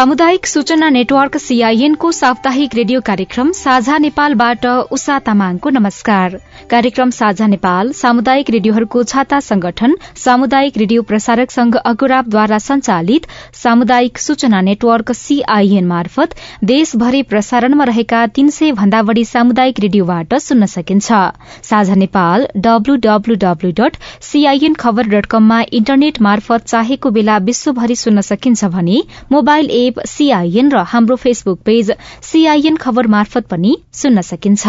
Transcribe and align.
सामुदायिक 0.00 0.46
सूचना 0.46 0.88
network 0.88 1.36
CIN 1.36 1.94
को 1.94 2.10
साप्ताहिक 2.12 2.74
रेडियो 2.74 3.00
कार्यक्रम 3.06 3.50
साझा 3.52 3.96
नेपालबाट 3.98 4.66
उषा 4.96 5.18
तामाङको 5.18 5.70
नमस्कार। 5.70 6.36
कार्यक्रम 6.70 7.10
साझा 7.10 7.46
नेपाल 7.46 7.90
सामुदायिक 7.92 8.50
रेडियोहरूको 8.50 9.02
छाता 9.02 9.40
संगठन 9.40 9.96
सामुदायिक 10.16 10.78
रेडियो 10.78 11.02
प्रसारक 11.02 11.50
संघ 11.50 11.76
अगुराबद्वारा 11.76 12.58
संचालित 12.60 13.26
सामुदायिक 13.54 14.18
सूचना 14.18 14.60
नेटवर्क 14.60 15.12
सीआईएन 15.12 15.86
मार्फत 15.86 16.34
देशभरि 16.64 17.22
प्रसारणमा 17.34 17.84
रहेका 17.84 18.24
तीन 18.32 18.48
सय 18.50 18.72
भन्दा 18.80 19.02
बढ़ी 19.02 19.24
सामुदायिक 19.24 19.80
रेडियोबाट 19.80 20.34
सुन्न 20.38 20.66
सकिन्छ। 20.68 21.20
साझा 21.64 21.94
नेपाल 21.96 22.46
डब्लूडब्लूडब्लू 22.68 23.72
डट 23.82 24.00
सीआईएन 24.30 24.80
खबर 24.80 25.12
डट 25.12 25.30
कममा 25.36 25.60
इन्टरनेट 25.74 26.22
मार्फत 26.22 26.66
चाहेको 26.66 27.10
बेला 27.10 27.38
विश्वभरि 27.52 28.00
सुन्न 28.06 28.26
सकिन्छ 28.30 28.64
भने 28.78 28.98
मोबाइल 29.32 29.70
एप 29.80 29.88
सीआईएन 29.98 30.70
र 30.70 30.76
हाम्रो 30.76 31.16
फेसबुक 31.16 31.60
पेज 31.60 31.92
सीआईएन 32.22 32.76
खबर 32.76 33.06
मार्फत 33.06 33.46
पनि 33.46 33.78
सुन्न 33.92 34.20
सकिन्छ। 34.20 34.66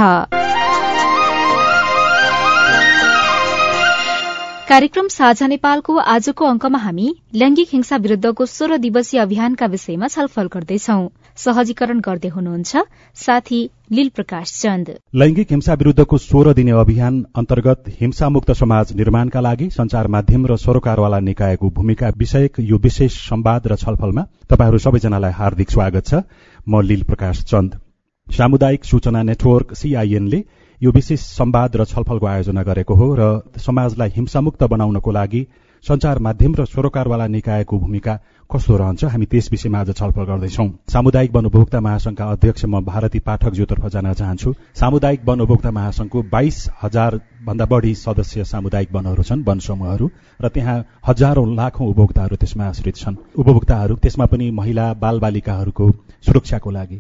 कार्यक्रम 4.70 5.07
साझा 5.07 5.47
नेपालको 5.47 5.97
आजको 5.97 6.45
अंकमा 6.45 6.77
हामी 6.77 7.16
लैंगिक 7.35 7.67
हिंसा 7.71 7.97
विरूद्धको 7.97 8.45
सोह्र 8.45 8.77
दिवसीय 8.77 9.20
अभियानका 9.20 9.66
विषयमा 9.66 10.07
छलफल 10.07 10.47
गर्दैछौ। 10.47 10.99
सहजीकरण 11.38 11.99
गर्दै 11.99 12.30
हुनुहुन्छ 12.30 12.77
साथी 13.17 13.59
लील 13.92 14.09
प्रकाश 14.16 14.52
चन्द। 14.61 14.89
लैंगिक 15.16 15.52
हिंसा 15.52 15.73
विरूद्धको 15.73 16.17
सोह्र 16.17 16.53
दिने 16.53 16.72
अभियान 16.72 17.23
अन्तर्गत 17.36 17.83
हिंसामुक्त 18.00 18.52
समाज 18.53 18.94
निर्माणका 18.95 19.41
लागि 19.41 19.69
संचार 19.69 20.08
माध्यम 20.08 20.45
र 20.45 20.56
सरोकारवाला 20.58 21.19
निकायको 21.19 21.69
भूमिका 21.69 22.09
विषयक 22.17 22.59
यो 22.61 22.78
विशेष 22.78 23.19
संवाद 23.30 23.67
र 23.67 23.75
छलफलमा 23.75 24.25
तपाईँहरू 24.50 24.78
सबैजनालाई 24.78 25.31
हार्दिक 25.33 25.72
स्वागत 25.72 26.08
छ। 26.08 26.23
म 26.67 26.81
लील 26.81 27.03
प्रकाश 27.03 27.44
चन्द। 27.44 27.80
सामुदायिक 28.28 28.86
सूचना 28.86 29.23
नेटवर्क 29.23 29.73
सीआईएनले 29.73 30.44
यो 30.81 30.91
विशेष 30.91 31.19
संवाद 31.19 31.75
र 31.75 31.86
छलफलको 31.86 32.25
आयोजना 32.25 32.63
गरेको 32.63 32.94
हो 32.95 33.08
र 33.16 33.25
समाजलाई 33.58 34.09
हिंसामुक्त 34.16 34.63
बनाउनको 34.72 35.11
लागि 35.11 35.41
संचार 35.86 36.19
माध्यम 36.19 36.56
र 36.56 36.66
सरोकारवाला 36.66 37.28
निकायको 37.28 37.78
भूमिका 37.80 38.13
कस्तो 38.52 38.75
रहन्छ? 38.77 39.03
हामी 39.05 39.25
त्यस 39.31 39.47
विषयमा 39.52 39.80
आज 39.80 39.89
छलफल 39.95 40.23
गर्दैछौ। 40.27 40.63
सामुदायिक 40.91 41.31
वन 41.31 41.45
उपभोक्ता 41.45 41.80
महासंघका 41.80 42.25
अध्यक्ष 42.25 42.66
म 42.66 42.83
भारती 42.83 43.19
पाठकज्यूतर्फ 43.23 43.85
जान 43.88 44.11
चाहन्छु। 44.11 44.53
सामुदायिक 44.75 45.21
वन 45.25 45.41
उपभोक्ता 45.41 45.71
महासंघको 45.71 46.21
बाइस 46.27 46.57
हजार 46.83 47.19
भन्दा 47.47 47.66
बढ़ी 47.66 47.94
सदस्य 47.95 48.44
सामुदायिक 48.44 48.91
वनहरू 48.91 49.23
छन् 49.23 49.44
वन 49.47 49.59
समूहहरू 49.63 50.09
र 50.44 50.47
त्यहाँ 50.52 50.77
हजारौं 50.99 51.47
लाखौं 51.55 51.88
उपभोक्ताहरू 51.88 52.35
त्यसमा 52.35 52.66
आश्रित 52.67 52.95
छन्। 52.97 53.16
उपभोक्ताहरू 53.39 53.95
त्यसमा 53.95 54.25
पनि 54.27 54.52
महिला 54.52 54.94
बाल 54.99 55.19
बालिकाहरूको 55.23 55.89
सुरक्षाको 56.27 56.72
लागि 56.72 56.99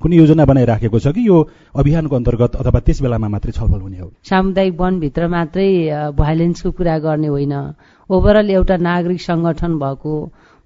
कुनै 0.00 0.16
योजना 0.16 0.44
बनाइराखेको 0.44 0.98
छ 1.00 1.16
कि 1.16 1.22
यो 1.24 1.36
अभियानको 1.72 2.16
अन्तर्गत 2.16 2.56
अथवा 2.60 2.80
त्यस 2.84 3.00
बेलामा 3.02 3.28
मात्रै 3.32 3.52
छलफल 3.56 3.80
हुने 3.80 3.98
हो? 3.98 4.12
सामुदायिक 4.28 4.74
वनभित्र 4.76 5.28
मात्रै 5.32 5.68
भाइलेन्सको 6.12 6.70
कुरा 6.76 6.98
गर्ने 6.98 7.28
होइन। 7.32 7.54
ओभरअल 8.10 8.50
एउटा 8.50 8.76
नागरिक 8.76 9.20
संगठन 9.22 9.78
भएको 9.80 10.14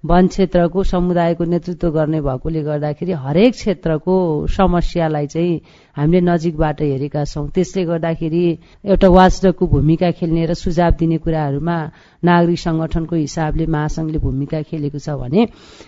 वन 0.03 0.27
क्षेत्रको 0.27 0.83
समुदायको 0.83 1.43
नेतृत्व 1.43 1.89
गर्ने 1.91 2.19
भएकोले 2.21 2.61
गर्दाखेरि 2.63 3.11
हरेक 3.19 3.53
क्षेत्रको 3.53 4.15
समस्यालाई 4.47 5.27
चाहिँ 5.27 5.59
हामीले 5.95 6.21
नजिकबाट 6.23 6.81
हेरेका 6.81 7.23
छौँ। 7.25 7.47
त्यसले 7.51 7.83
गर्दाखेरि 7.85 8.43
एउटा 8.85 9.07
वाचडकको 9.09 9.67
भूमिका 9.67 10.11
खेल्ने 10.15 10.45
र 10.45 10.53
सुझाव 10.55 10.91
दिने 10.99 11.17
कुराहरूमा 11.19 11.77
नागरिक 12.23 12.59
संगठनको 12.59 13.15
हिसाबले 13.15 13.65
महासंघले 13.65 14.17
भूमिका 14.19 14.61
खेलेको 14.61 14.99
छ 14.99 15.15
भने 15.19 15.47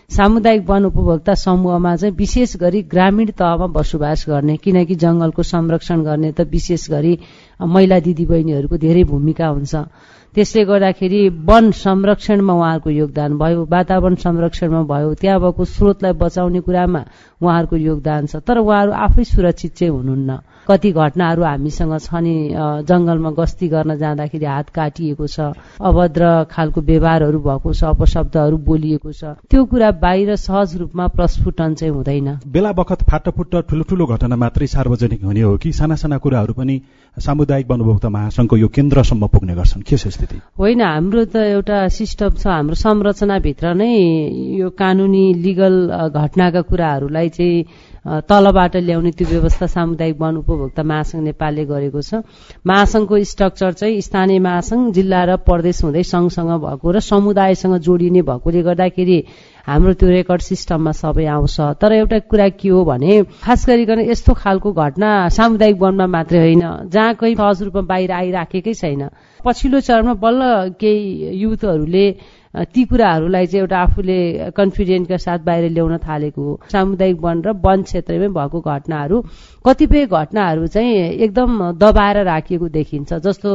सामुदायिक 0.09 0.63
वन 0.69 0.85
उपभोक्ता 0.85 1.33
समूहमा 1.35 1.95
चाहिँ 1.95 2.15
विशेष 2.15 2.55
गरी 2.57 2.81
ग्रामीण 2.87 3.31
तहमा 3.35 3.67
बसोबास 3.75 4.25
गर्ने 4.29 4.55
किनकि 4.57 4.95
जंगलको 4.95 5.43
संरक्षण 5.43 6.03
गर्ने 6.03 6.31
त 6.31 6.47
विशेष 6.47 6.89
गरी 6.89 7.17
महिला 7.59 7.99
दिदीबहिनीहरूको 7.99 8.77
धेरै 8.77 9.03
भूमिका 9.03 9.47
हुन्छ। 9.47 9.75
त्यसले 10.35 10.63
गर्दाखेरि 10.63 11.21
वन 11.43 11.71
संरक्षणमा 11.75 12.53
उहाँहरूको 12.53 12.89
योगदान 12.89 13.37
भयो 13.37 13.65
वातावरण 13.67 14.15
संरक्षणमा 14.15 14.81
भयो 14.87 15.13
त्यहाँ 15.19 15.39
भएको 15.41 15.65
स्रोतलाई 15.67 16.13
बचाउने 16.15 16.59
कुरामा 16.63 17.01
उहाँहरूको 17.41 17.75
योगदान 17.75 18.25
छ। 18.31 18.39
तर 18.39 18.57
उहाँहरू 18.63 18.91
आफै 18.95 19.23
सुरक्षित 19.27 19.75
चाहिँ 19.75 19.91
हुनुहुन्न। 19.91 20.31
कति 20.67 20.91
घटनाहरू 20.93 21.43
हामीसँग 21.43 21.97
छ 21.99 22.13
नि 22.15 22.35
जंगलमा 22.85 23.31
गस्ती 23.31 23.67
गर्न 23.67 23.97
जाँदाखेरि 23.97 24.45
हात 24.45 24.69
काटिएको 24.69 25.27
छ 25.27 25.51
अभद्र 25.81 26.23
खालको 26.51 26.81
व्यवहारहरू 26.81 27.39
भएको 27.39 27.73
छ 27.73 27.83
अपशब्दहरू 27.91 28.57
बोलिएको 28.61 29.11
छ। 29.11 29.23
त्यो 29.49 29.65
कुरा 29.65 29.91
बाहिर 30.01 30.35
सहज 30.37 30.77
रूपमा 30.77 31.07
प्रस्फुटन 31.17 31.73
चाहिँ 31.73 31.93
हुँदैन। 31.93 32.29
बेला 32.47 32.71
बखत 32.71 33.03
फाटफुट्ट 33.09 33.55
ठुलो 33.69 33.83
ठुलो 33.89 34.05
घटना 34.05 34.35
मात्रै 34.35 34.67
सार्वजनिक 34.69 35.23
हुने 35.23 35.41
हो 35.41 35.57
कि 35.57 35.71
साना 35.71 35.95
साना 35.95 36.17
कुराहरू 36.17 36.53
पनि 36.53 36.81
सामुदायिक 37.17 37.69
वनभोक्ता 37.71 38.09
महासंघको 38.09 38.57
यो 38.57 38.67
केन्द्रसम्म 38.67 39.27
पुग्ने 39.27 39.55
गर्छन्। 39.55 39.81
के 39.81 39.97
छ 39.97 40.07
स्थिति? 40.07 40.37
होइन 40.59 40.81
हाम्रो 40.81 41.25
त 41.25 41.35
एउटा 41.35 41.87
सिस्टम 41.89 42.29
छ 42.37 42.47
हाम्रो 42.47 42.75
संरचनाभित्र 42.75 43.73
नै 43.73 43.91
यो 44.59 44.69
कानुनी 44.71 45.25
लिगल 45.43 45.75
घटनाका 46.07 46.61
कुराहरूलाई 46.61 47.29
चाहिँ 47.29 47.65
तलबाट 48.05 48.75
ल्याउने 48.81 49.11
त्यो 49.13 49.27
व्यवस्था 49.29 49.65
सामुदायिक 49.67 50.17
वन 50.21 50.37
उपभोक्ता 50.37 50.83
महासंघ 50.83 51.21
नेपालले 51.23 51.65
गरेको 51.65 52.01
छ। 52.01 52.25
महासंघको 52.65 53.23
स्ट्रक्चर 53.23 53.71
चाहिँ 53.73 54.01
स्थानीय 54.01 54.39
महासंघ 54.41 54.93
जिल्ला 54.93 55.23
र 55.23 55.35
प्रदेश 55.45 55.83
हुँदै 55.83 56.03
सँगसँग 56.03 56.51
भएको 56.65 56.91
र 56.91 56.99
समुदायसँग 56.99 57.77
जोडिने 57.77 58.21
भएकोले 58.25 58.61
गर्दाखेरि 58.65 59.17
हाम्रो 59.67 59.93
त्यो 59.93 60.09
रेकर्ड 60.09 60.41
सिस्टममा 60.41 60.91
सबै 60.97 61.25
आउँछ। 61.29 61.77
तर 61.77 61.91
एउटा 61.93 62.19
कुरा 62.25 62.49
के 62.57 62.69
हो 62.69 62.83
भने 62.89 63.21
खास 63.45 63.69
गरिकन 63.69 63.99
यस्तो 64.09 64.33
खालको 64.33 64.71
घटना 64.73 65.09
सामुदायिक 65.29 65.77
वनमा 65.77 66.07
मात्रै 66.09 66.39
होइन 66.39 66.89
जहाँ 66.89 67.13
कहीँ 67.21 67.35
सहज 67.37 67.61
रूपमा 67.69 67.81
बाहिर 67.85 68.11
आइराखेकै 68.11 68.73
छैन। 68.73 69.09
पछिल्लो 69.45 69.79
चरणमा 69.79 70.13
बल्ल 70.17 70.41
केही 70.81 71.37
युथहरूले 71.37 72.05
ती 72.53 72.83
कुराहरूलाई 72.85 73.45
चाहिँ 73.47 73.61
एउटा 73.61 73.77
आफूले 73.79 74.51
कन्फिडेन्टका 74.55 75.17
साथ 75.17 75.39
बाहिर 75.39 75.69
ल्याउन 75.71 75.97
थालेको 75.97 76.41
हो। 76.43 76.59
सामुदायिक 76.71 77.17
वन 77.21 77.41
र 77.41 77.51
वन 77.63 77.81
क्षेत्रमै 77.87 78.27
भएको 78.27 78.59
घटनाहरू 78.61 79.21
कतिपय 79.65 80.05
घटनाहरू 80.05 80.67
चाहिँ 80.67 80.91
एकदम 81.23 81.71
दबाएर 81.79 82.17
राखिएको 82.27 82.67
देखिन्छ। 82.69 83.13
जस्तो 83.23 83.49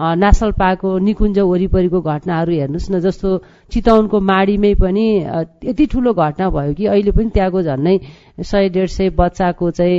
नेसनल 0.00 0.52
पार्कको 0.56 0.98
निकुञ्ज 0.98 1.38
वरिपरिको 1.38 2.00
घटनाहरू 2.00 2.52
हेर्नुहोस् 2.52 2.90
न 2.90 3.00
जस्तो 3.00 3.28
चितवनको 3.72 4.20
माडीमै 4.20 4.74
पनि 4.74 5.06
यति 5.64 5.86
ठुलो 5.86 6.12
घटना 6.12 6.48
भयो 6.50 6.72
कि 6.74 6.86
अहिले 6.86 7.12
पनि 7.12 7.28
त्यहाँको 7.30 7.62
झन्नै 7.62 7.96
सय 8.40 8.68
डेढ 8.72 8.88
सय 8.88 9.10
बच्चाको 9.12 9.70
चाहिँ 9.70 9.98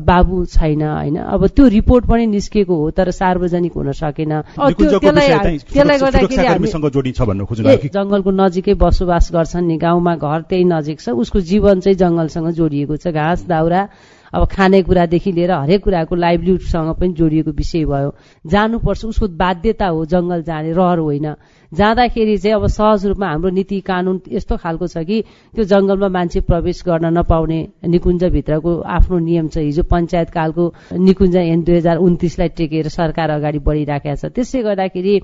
बाबु 0.00 0.44
छैन 0.48 0.82
होइन। 0.82 1.16
अब 1.28 1.46
त्यो 1.46 1.66
रिपोर्ट 1.68 2.04
पनि 2.08 2.26
निस्केको 2.26 2.74
हो 2.74 2.90
तर 2.90 3.10
सार्वजनिक 3.12 3.72
हुन 3.76 3.92
सकेन। 3.92 4.32
त्यसलाई 4.56 5.98
गर्दाखेरि 5.98 7.88
जंगलको 7.88 8.30
नजिकै 8.32 8.74
बसोबास 8.74 9.28
गर्छन् 9.32 9.66
नि 9.68 9.76
गाउँमा 9.76 10.14
घर 10.16 10.40
त्यही 10.48 10.64
नजिक 10.64 11.00
छ 11.00 11.08
उसको 11.12 11.40
जीवन 11.44 11.80
चाहिँ 11.80 11.96
जंगलसँग 11.98 12.48
जोडिएको 12.56 12.96
छ 12.96 13.12
घाँस 13.12 13.46
दाउरा। 13.46 13.82
अब 14.32 14.46
खानेकुरादेखि 14.46 15.32
लिएर 15.32 15.50
हरेक 15.50 15.84
कुराको 15.84 16.14
लाइभलीहुडसँग 16.14 16.94
पनि 16.94 17.12
जोडिएको 17.12 17.50
विषय 17.50 17.84
भयो। 17.84 18.14
जानुपर्छ 18.46 19.04
उसको 19.04 19.28
बाध्यता 19.28 19.86
हो 19.86 20.04
जंगल 20.06 20.42
जाने 20.42 20.72
रहर 20.72 20.98
होइन। 20.98 21.34
जाँदाखेरि 21.72 22.36
चाहिँ 22.38 22.54
अब 22.56 22.66
सहज 22.66 23.06
रूपमा 23.06 23.28
हाम्रो 23.28 23.50
नीति 23.50 23.80
कानून 23.84 24.20
यस्तो 24.32 24.56
खालको 24.56 24.86
छ 24.86 25.04
कि 25.04 25.20
त्यो 25.54 25.64
जंगलमा 25.64 26.08
मान्छे 26.08 26.40
प्रवेश 26.40 26.82
गर्न 26.86 27.06
नपाउने 27.12 27.58
निकुञ्जभित्रको 27.84 28.72
आफ्नो 28.88 29.18
नियम 29.18 29.48
छ। 29.48 29.58
हिजो 29.58 29.82
पञ्चायत 29.84 30.30
कालको 30.30 30.64
निकुञ्ज 30.96 31.36
एन 31.36 31.62
दुई 31.62 31.76
हजार 31.76 31.96
उन्तिसलाई 31.98 32.48
टेकेर 32.56 32.88
सरकार 32.88 33.30
अगाडि 33.30 33.58
बढिराखेको 33.60 34.16
छ। 34.16 34.32
त्यसले 34.32 34.62
गर्दाखेरि 34.62 35.14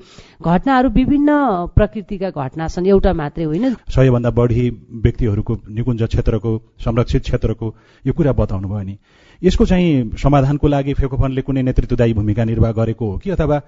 घटनाहरू 0.44 0.88
विभिन्न 0.90 1.30
प्रकृतिका 1.72 2.30
घटना 2.30 2.68
छन् 2.68 2.86
एउटा 2.86 3.12
मात्रै 3.14 3.44
होइन। 3.44 3.74
सयभन्दा 3.88 4.30
बढी 4.30 4.68
व्यक्तिहरूको 5.00 5.52
निकुञ्ज 5.70 6.02
क्षेत्रको 6.04 6.50
संरक्षित 6.84 7.22
क्षेत्रको 7.22 7.66
यो 8.04 8.12
कुरा 8.12 8.32
बताउनु 8.36 8.68
भयो 8.68 8.84
नि। 8.84 8.96
यसको 9.42 9.64
चाहिँ 9.64 10.12
समाधानको 10.16 10.66
लागि 10.68 10.92
फेकोफनले 10.94 11.42
कुनै 11.42 11.62
नेतृत्वदायी 11.62 12.12
भूमिका 12.14 12.44
निर्वाह 12.44 12.72
गरेको 12.72 13.04
हो 13.10 13.18
कि 13.18 13.30
अथवा 13.30 13.60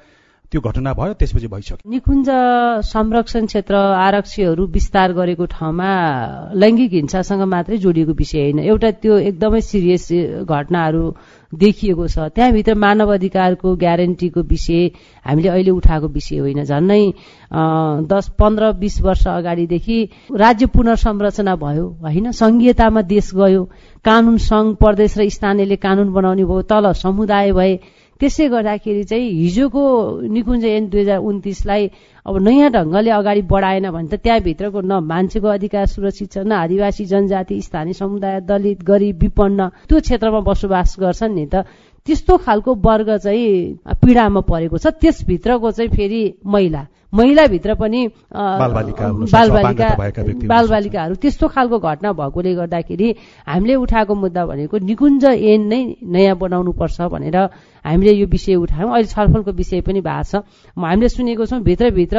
त्यो 0.52 0.60
घटना 0.60 0.92
भयो 0.94 1.12
त्यसपछि 1.18 1.46
भइसक्यो। 1.50 1.90
निकुञ्ज 1.90 2.28
संरक्षण 2.86 3.46
क्षेत्र 3.46 3.74
आरक्षीहरू 3.74 4.66
विस्तार 4.70 5.12
गरेको 5.12 5.44
ठाउँमा 5.50 5.90
लैङ्गिक 6.54 6.92
हिंसासँग 6.92 7.42
मात्रै 7.42 7.76
जोडिएको 7.82 8.12
विषय 8.14 8.40
होइन। 8.40 8.58
एउटा 8.62 8.90
त्यो 9.02 9.18
एकदमै 9.30 9.60
सिरियस 9.60 10.06
घटनाहरू 10.46 11.04
देखिएको 11.52 12.06
छ। 12.06 12.18
त्यहाँभित्र 12.30 12.74
मानव 12.74 13.12
अधिकारको 13.14 13.74
ग्यारेन्टीको 13.76 14.40
विषय 14.46 14.86
हामीले 15.26 15.48
अहिले 15.48 15.70
उठाएको 15.70 16.08
विषय 16.14 16.38
होइन। 16.38 16.62
झन्नै 16.64 17.02
दस 18.06 18.30
पन्ध्र 18.38 18.72
बिस 18.78 19.00
वर्ष 19.02 19.26
अगाडिदेखि 19.28 19.98
राज्य 20.30 20.66
पुनर्संरचना 20.70 21.54
भयो 21.56 21.86
होइन? 22.02 22.30
संघीयतामा 22.32 23.02
देश 23.02 23.34
गयो। 23.34 23.62
कानून 24.04 24.36
संघ 24.38 24.74
प्रदेश 24.78 25.18
र 25.18 25.28
स्थानीयले 25.28 25.76
कानून 25.76 26.12
बनाउने 26.14 26.44
भयो 26.44 26.62
तल 26.70 26.92
समुदाय 26.94 27.52
भए 27.52 27.74
त्यसै 28.20 28.48
गर्दाखेरि 28.48 29.02
चाहिँ 29.04 29.28
हिजोको 29.32 29.82
निकुञ्ज 30.34 30.64
एन 30.66 30.88
दुई 30.88 31.00
हजार 31.00 31.18
उन्तिसलाई 31.20 31.90
अब 32.26 32.36
नयाँ 32.40 32.70
ढङ्गले 32.72 33.10
अगाडि 33.12 33.42
बढाएन 33.52 33.90
भने 33.90 34.08
त 34.08 34.20
त्यहाँभित्रको 34.24 34.80
न 34.80 34.92
मान्छेको 35.04 35.48
अधिकार 35.48 35.86
सुरक्षित 35.86 36.32
छ 36.32 36.38
न 36.40 36.52
आदिवासी 36.64 37.04
जनजाति 37.06 37.60
स्थानीय 37.62 37.92
समुदाय 37.92 38.40
दलित 38.48 38.82
गरिब 38.82 39.20
विपन्न 39.20 39.68
त्यो 39.88 40.00
क्षेत्रमा 40.00 40.40
बसोबास 40.48 40.96
गर्छन् 40.98 41.34
नि 41.34 41.46
त। 41.46 41.68
त्यस्तो 42.06 42.36
खालको 42.38 42.74
वर्ग 42.80 43.16
चाहिँ 43.18 43.96
पीडामा 44.00 44.40
परेको 44.48 44.78
छ। 44.78 44.86
त्यसभित्रको 44.96 45.70
चाहिँ 45.70 45.90
फेरि 45.90 46.22
महिला 46.46 46.82
महिलाभित्र 47.16 47.74
पनि 47.80 48.00
बालबालिका 48.32 49.06
बालबालिकाहरू 50.52 51.14
त्यस्तो 51.22 51.46
खालको 51.48 51.78
घटना 51.78 52.12
भएकोले 52.12 52.54
गर्दाखेरि 52.54 53.08
हामीले 53.46 53.74
उठाएको 53.84 54.14
मुद्दा 54.14 54.42
भनेको 54.46 54.76
निकुञ्ज 54.90 55.24
एन 55.24 55.62
नै 55.72 55.80
नयाँ 56.04 56.36
बनाउनु 56.36 56.72
पर्छ 56.72 57.00
भनेर 57.14 57.36
हामीले 57.84 58.12
यो 58.12 58.26
विषय 58.26 58.54
उठायौँ। 58.54 58.90
अहिले 58.92 59.08
छलफलको 59.08 59.52
विषय 59.52 59.80
पनि 59.86 60.00
भएको 60.00 60.22
छ। 60.26 60.42
हामीले 60.76 61.08
सुनेको 61.08 61.46
छौँ 61.46 61.60
भित्रभित्र 61.62 62.18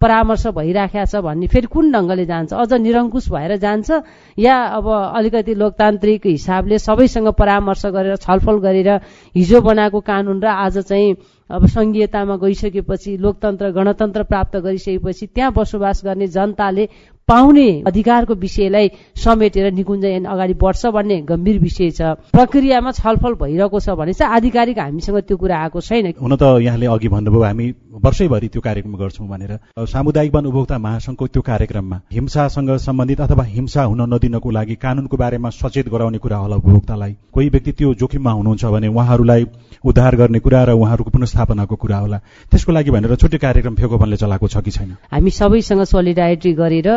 परामर्श 0.00 0.46
भइराखेको 0.54 1.06
छ 1.10 1.14
भन्ने 1.26 1.46
फेरि 1.50 1.66
कुन 1.66 1.90
ढङ्गले 1.92 2.24
जान्छ? 2.26 2.54
अझ 2.54 2.72
निरङ्कुश 2.72 3.28
भएर 3.34 3.56
जान्छ? 3.58 3.90
या 4.38 4.54
अब 4.78 4.86
अलिकति 4.88 5.54
लोकतान्त्रिक 5.58 6.26
हिसाबले 6.26 6.78
सबैसँग 6.78 7.28
परामर्श 7.34 7.86
गरेर 7.86 8.16
छलफल 8.16 8.56
गरेर 8.62 8.90
हिजो 9.34 9.60
बनाएको 9.60 10.00
कानुन 10.00 10.38
र 10.38 10.46
आज 10.46 10.78
चाहिँ 10.86 11.14
अब 11.50 11.66
सङ्घीयतामा 11.66 12.36
गइसकेपछि 12.36 13.16
लोकतन्त्र 13.18 13.70
गणतन्त्र 13.72 14.22
प्राप्त 14.24 14.56
गरिसकेपछि 14.58 15.26
त्यहाँ 15.28 15.52
बसोबास 15.54 16.04
गर्ने 16.04 16.26
जनताले 16.30 16.88
पाउने 17.28 17.68
अधिकारको 17.86 18.34
विषयलाई 18.34 18.90
समेटेर 19.16 19.72
निकुञ्ज 19.72 20.04
ऐन 20.04 20.24
अगाडि 20.26 20.54
बढ्छ 20.54 20.86
भन्ने 20.96 21.20
गम्भीर 21.28 21.58
विषय 21.60 21.90
छ। 21.90 22.00
प्रक्रियामा 22.32 22.90
छलफल 22.92 23.34
भइरहेको 23.42 23.80
छ 23.80 23.88
भने 24.00 24.12
चाहिँ 24.12 24.32
आधिकारिक 24.34 24.78
हामीसँग 24.78 25.18
त्यो 25.28 25.36
कुरा 25.36 25.56
आएको 25.58 25.80
छैन। 25.80 26.12
हुन 26.16 26.36
त 26.36 26.42
यहाँले 26.64 26.86
अघि 26.88 27.08
भन्नुभयो 27.08 27.42
हामी 27.42 27.66
वर्षैभरि 28.00 28.48
त्यो 28.48 28.60
कार्यक्रम 28.60 28.94
गर्छौँ 28.96 29.28
भनेर। 29.28 29.52
सामुदायिक 29.86 30.34
वन 30.34 30.46
उपभोक्ता 30.46 30.78
महासङ्घको 30.78 31.26
त्यो 31.26 31.42
कार्यक्रममा 31.42 32.00
हिंसासँग 32.12 32.70
सम्बन्धित 32.78 33.20
अथवा 33.20 33.44
हिंसा 33.44 33.82
हुन 33.84 34.00
नदिनको 34.14 34.50
लागि 34.50 34.74
कानुनको 34.80 35.16
बारेमा 35.16 35.50
सचेत 35.52 35.88
गराउने 35.88 36.18
कुरा 36.18 36.36
होला 36.36 36.56
उपभोक्तालाई। 36.56 37.12
कोही 37.34 37.48
व्यक्ति 37.48 37.72
त्यो 37.72 37.94
जोखिममा 38.00 38.32
हुनुहुन्छ 38.32 38.64
भने 38.64 38.88
उहाँहरूलाई 38.88 39.46
उद्धार 39.84 40.16
गर्ने 40.16 40.38
कुरा 40.38 40.62
र 40.64 40.70
उहाँहरूको 40.72 41.10
पुनस्थापनाको 41.10 41.76
कुरा 41.76 41.98
होला। 41.98 42.18
त्यसको 42.50 42.72
लागि 42.72 42.90
भनेर 42.90 43.14
छुट्टै 43.14 43.38
कार्यक्रम 43.38 43.74
फेकोपनले 43.74 44.16
चलाएको 44.16 44.46
छ 44.48 44.56
कि 44.64 44.70
छैन? 44.70 44.96
हामी 45.12 45.30
सबैसँग 45.30 45.82
सोलिडारिटी 45.84 46.52
गरेर 46.54 46.88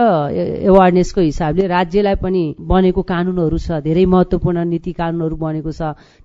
एवारनेसको 0.68 1.22
हिसाबले 1.22 1.68
राज्यलाई 1.68 2.16
पनि 2.24 2.44
बनेको 2.72 3.02
कानुनहरू 3.12 3.58
छ 3.58 3.80
धेरै 3.86 4.06
महत्त्वपूर्ण 4.14 4.66
नीति 4.70 4.92
कानुनहरू 5.00 5.36
बनेको 5.36 5.72
छ 5.72 5.82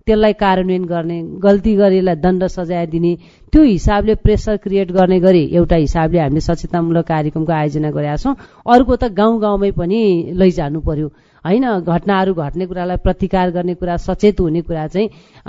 त्यसलाई 0.07 0.33
कार्यान्वयन 0.43 0.85
गर्ने 0.85 1.19
गल्ती 1.43 1.75
गरेलाई 1.77 2.17
दण्ड 2.25 2.47
सजाय 2.57 2.87
दिने 2.87 3.13
त्यो 3.53 3.63
हिसाबले 3.63 4.15
प्रेसर 4.25 4.57
क्रिएट 4.65 4.93
गर्ने 4.93 5.19
गरी 5.21 5.45
एउटा 5.55 5.77
हिसाबले 5.77 6.19
हामीले 6.19 6.41
सचेतनामूलक 6.41 7.07
कार्यक्रमको 7.07 7.53
आयोजना 7.53 7.91
गरेका 7.91 8.17
छौँ। 8.17 8.35
अर्को 8.67 8.97
त 8.97 9.05
गाउँ 9.15 9.41
गाउँमै 9.41 9.71
पनि 9.73 10.01
लैजानु 10.35 10.81
पर्यो। 10.81 11.09
होइन 11.47 11.67
घटनाहरू 11.81 12.35
घट्ने 12.37 12.67
कुरालाई 12.67 12.97
प्रतिकार 13.07 13.51
गर्ने 13.53 13.75
कुरा 13.75 13.97
सचेत 14.03 14.41
हुने 14.41 14.63
कुरा 14.63 14.87
चाहिँ 14.89 15.09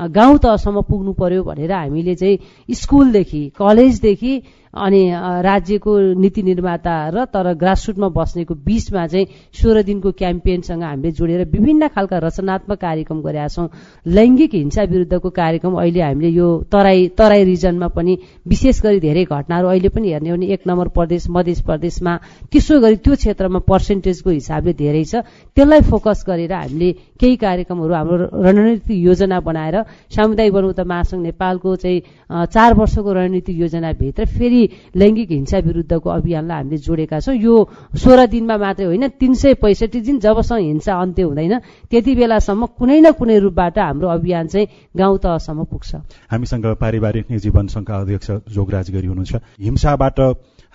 गाउँ 0.10 0.38
तहसम्म 0.38 0.82
पुग्नु 0.86 1.14
पर्यो 1.16 1.44
भनेर 1.44 1.72
हामीले 1.74 2.16
चाहिँ 2.16 2.76
स्कुलदेखि 2.76 3.42
कलेजदेखि 3.58 4.34
अनि 4.74 5.02
राज्यको 5.42 5.92
नीति 6.22 6.42
निर्माता 6.44 6.96
र 7.10 7.26
तर 7.28 7.54
ग्रासरुटमा 7.56 8.08
बस्नेको 8.14 8.54
बीचमा 8.62 9.06
चाहिँ 9.08 9.26
सोह्र 9.54 9.82
दिनको 9.84 10.12
क्याम्पेनसँग 10.12 10.84
हामीले 10.84 11.12
जोडेर 11.12 11.44
विभिन्न 11.50 11.88
खालका 11.88 12.18
रचनात्मक 12.18 12.78
कार्यक्रम 12.78 13.22
गरेका 13.22 13.48
छौँ। 13.48 13.68
लैङ्गिक 14.08 14.54
हिंसा 14.54 14.84
विरुद्धको 14.84 15.30
कार्यक्रम 15.32 15.74
अहिले 15.74 16.02
हामीले 16.02 16.30
यो 16.30 16.48
तराई 16.70 17.08
तराई 17.18 17.44
रिजनमा 17.44 17.88
पनि 17.88 18.18
विशेष 18.46 18.82
गरी 18.84 19.00
धेरै 19.00 19.24
घटनाहरू 19.26 19.68
अहिले 19.68 19.90
पनि 19.90 20.12
हेर्ने 20.12 20.30
हो 20.30 20.36
भने 20.36 20.46
एक 20.54 20.62
नम्बर 20.68 20.88
प्रदेश 20.94 21.26
मध्य 21.30 21.54
प्रदेशमा 21.66 22.14
त्यसो 22.52 22.80
गरी 22.80 22.96
त्यो 23.02 23.16
क्षेत्रमा 23.16 23.60
पर्सेन्टेजको 23.66 24.30
हिसाबले 24.30 24.74
धेरै 24.76 25.04
छ। 25.04 25.26
त्यसलाई 25.58 25.82
फोकस 25.90 26.24
गरेर 26.28 26.54
हामीले 26.54 26.92
केही 27.20 27.36
कार्यक्रमहरू 27.38 27.94
हाम्रो 27.94 28.16
रणनीतिक 28.46 28.98
योजना 29.00 29.40
बनाएर 29.40 29.76
सामुदायिक 30.16 30.54
बनौता 30.54 30.84
महासङ्घ 30.84 31.22
नेपालको 31.24 31.76
चाहिँ 31.76 32.00
चार 32.48 32.74
वर्षको 32.74 33.14
रणनीतिक 33.14 33.56
योजनाभित्र 33.58 34.26
फेरि 34.28 34.62
लैङ्गिक 34.96 35.32
हिंसा 35.32 35.58
विरुद्धको 35.68 36.10
अभियानलाई 36.10 36.58
हामीले 36.58 36.78
जोडेका 36.78 37.20
छौँ। 37.20 37.36
यो 37.38 37.56
सोह्र 37.96 38.26
दिनमा 38.28 38.58
मात्रै 38.58 38.86
होइन 38.86 39.08
तिन 39.20 39.34
सय 39.34 39.54
पैँसठी 39.64 40.00
दिन 40.02 40.20
जबसम्म 40.20 40.60
हिंसा 40.62 40.94
अन्त्य 40.94 41.24
हुँदैन 41.24 41.54
त्यति 41.90 42.16
बेलासम्म 42.16 42.66
कुनै 42.78 43.00
न 43.00 43.12
कुनै 43.16 43.38
रूपबाट 43.40 43.80
हाम्रो 43.80 44.08
अभियान 44.10 44.48
चाहिँ 44.48 44.68
गाउँ 44.98 45.18
तहसम्म 45.18 45.64
पुग्छ। 45.72 45.96
हामीसँग 46.32 46.66
पारिवारिक 46.76 47.26
निजीवन 47.32 47.68
सङ्घका 47.68 47.96
अध्यक्ष 47.98 48.32
जोगराज 48.52 48.92
गरी 48.92 49.08
हुनुहुन्छ। 49.08 49.36
हिंसाबाट 49.62 50.20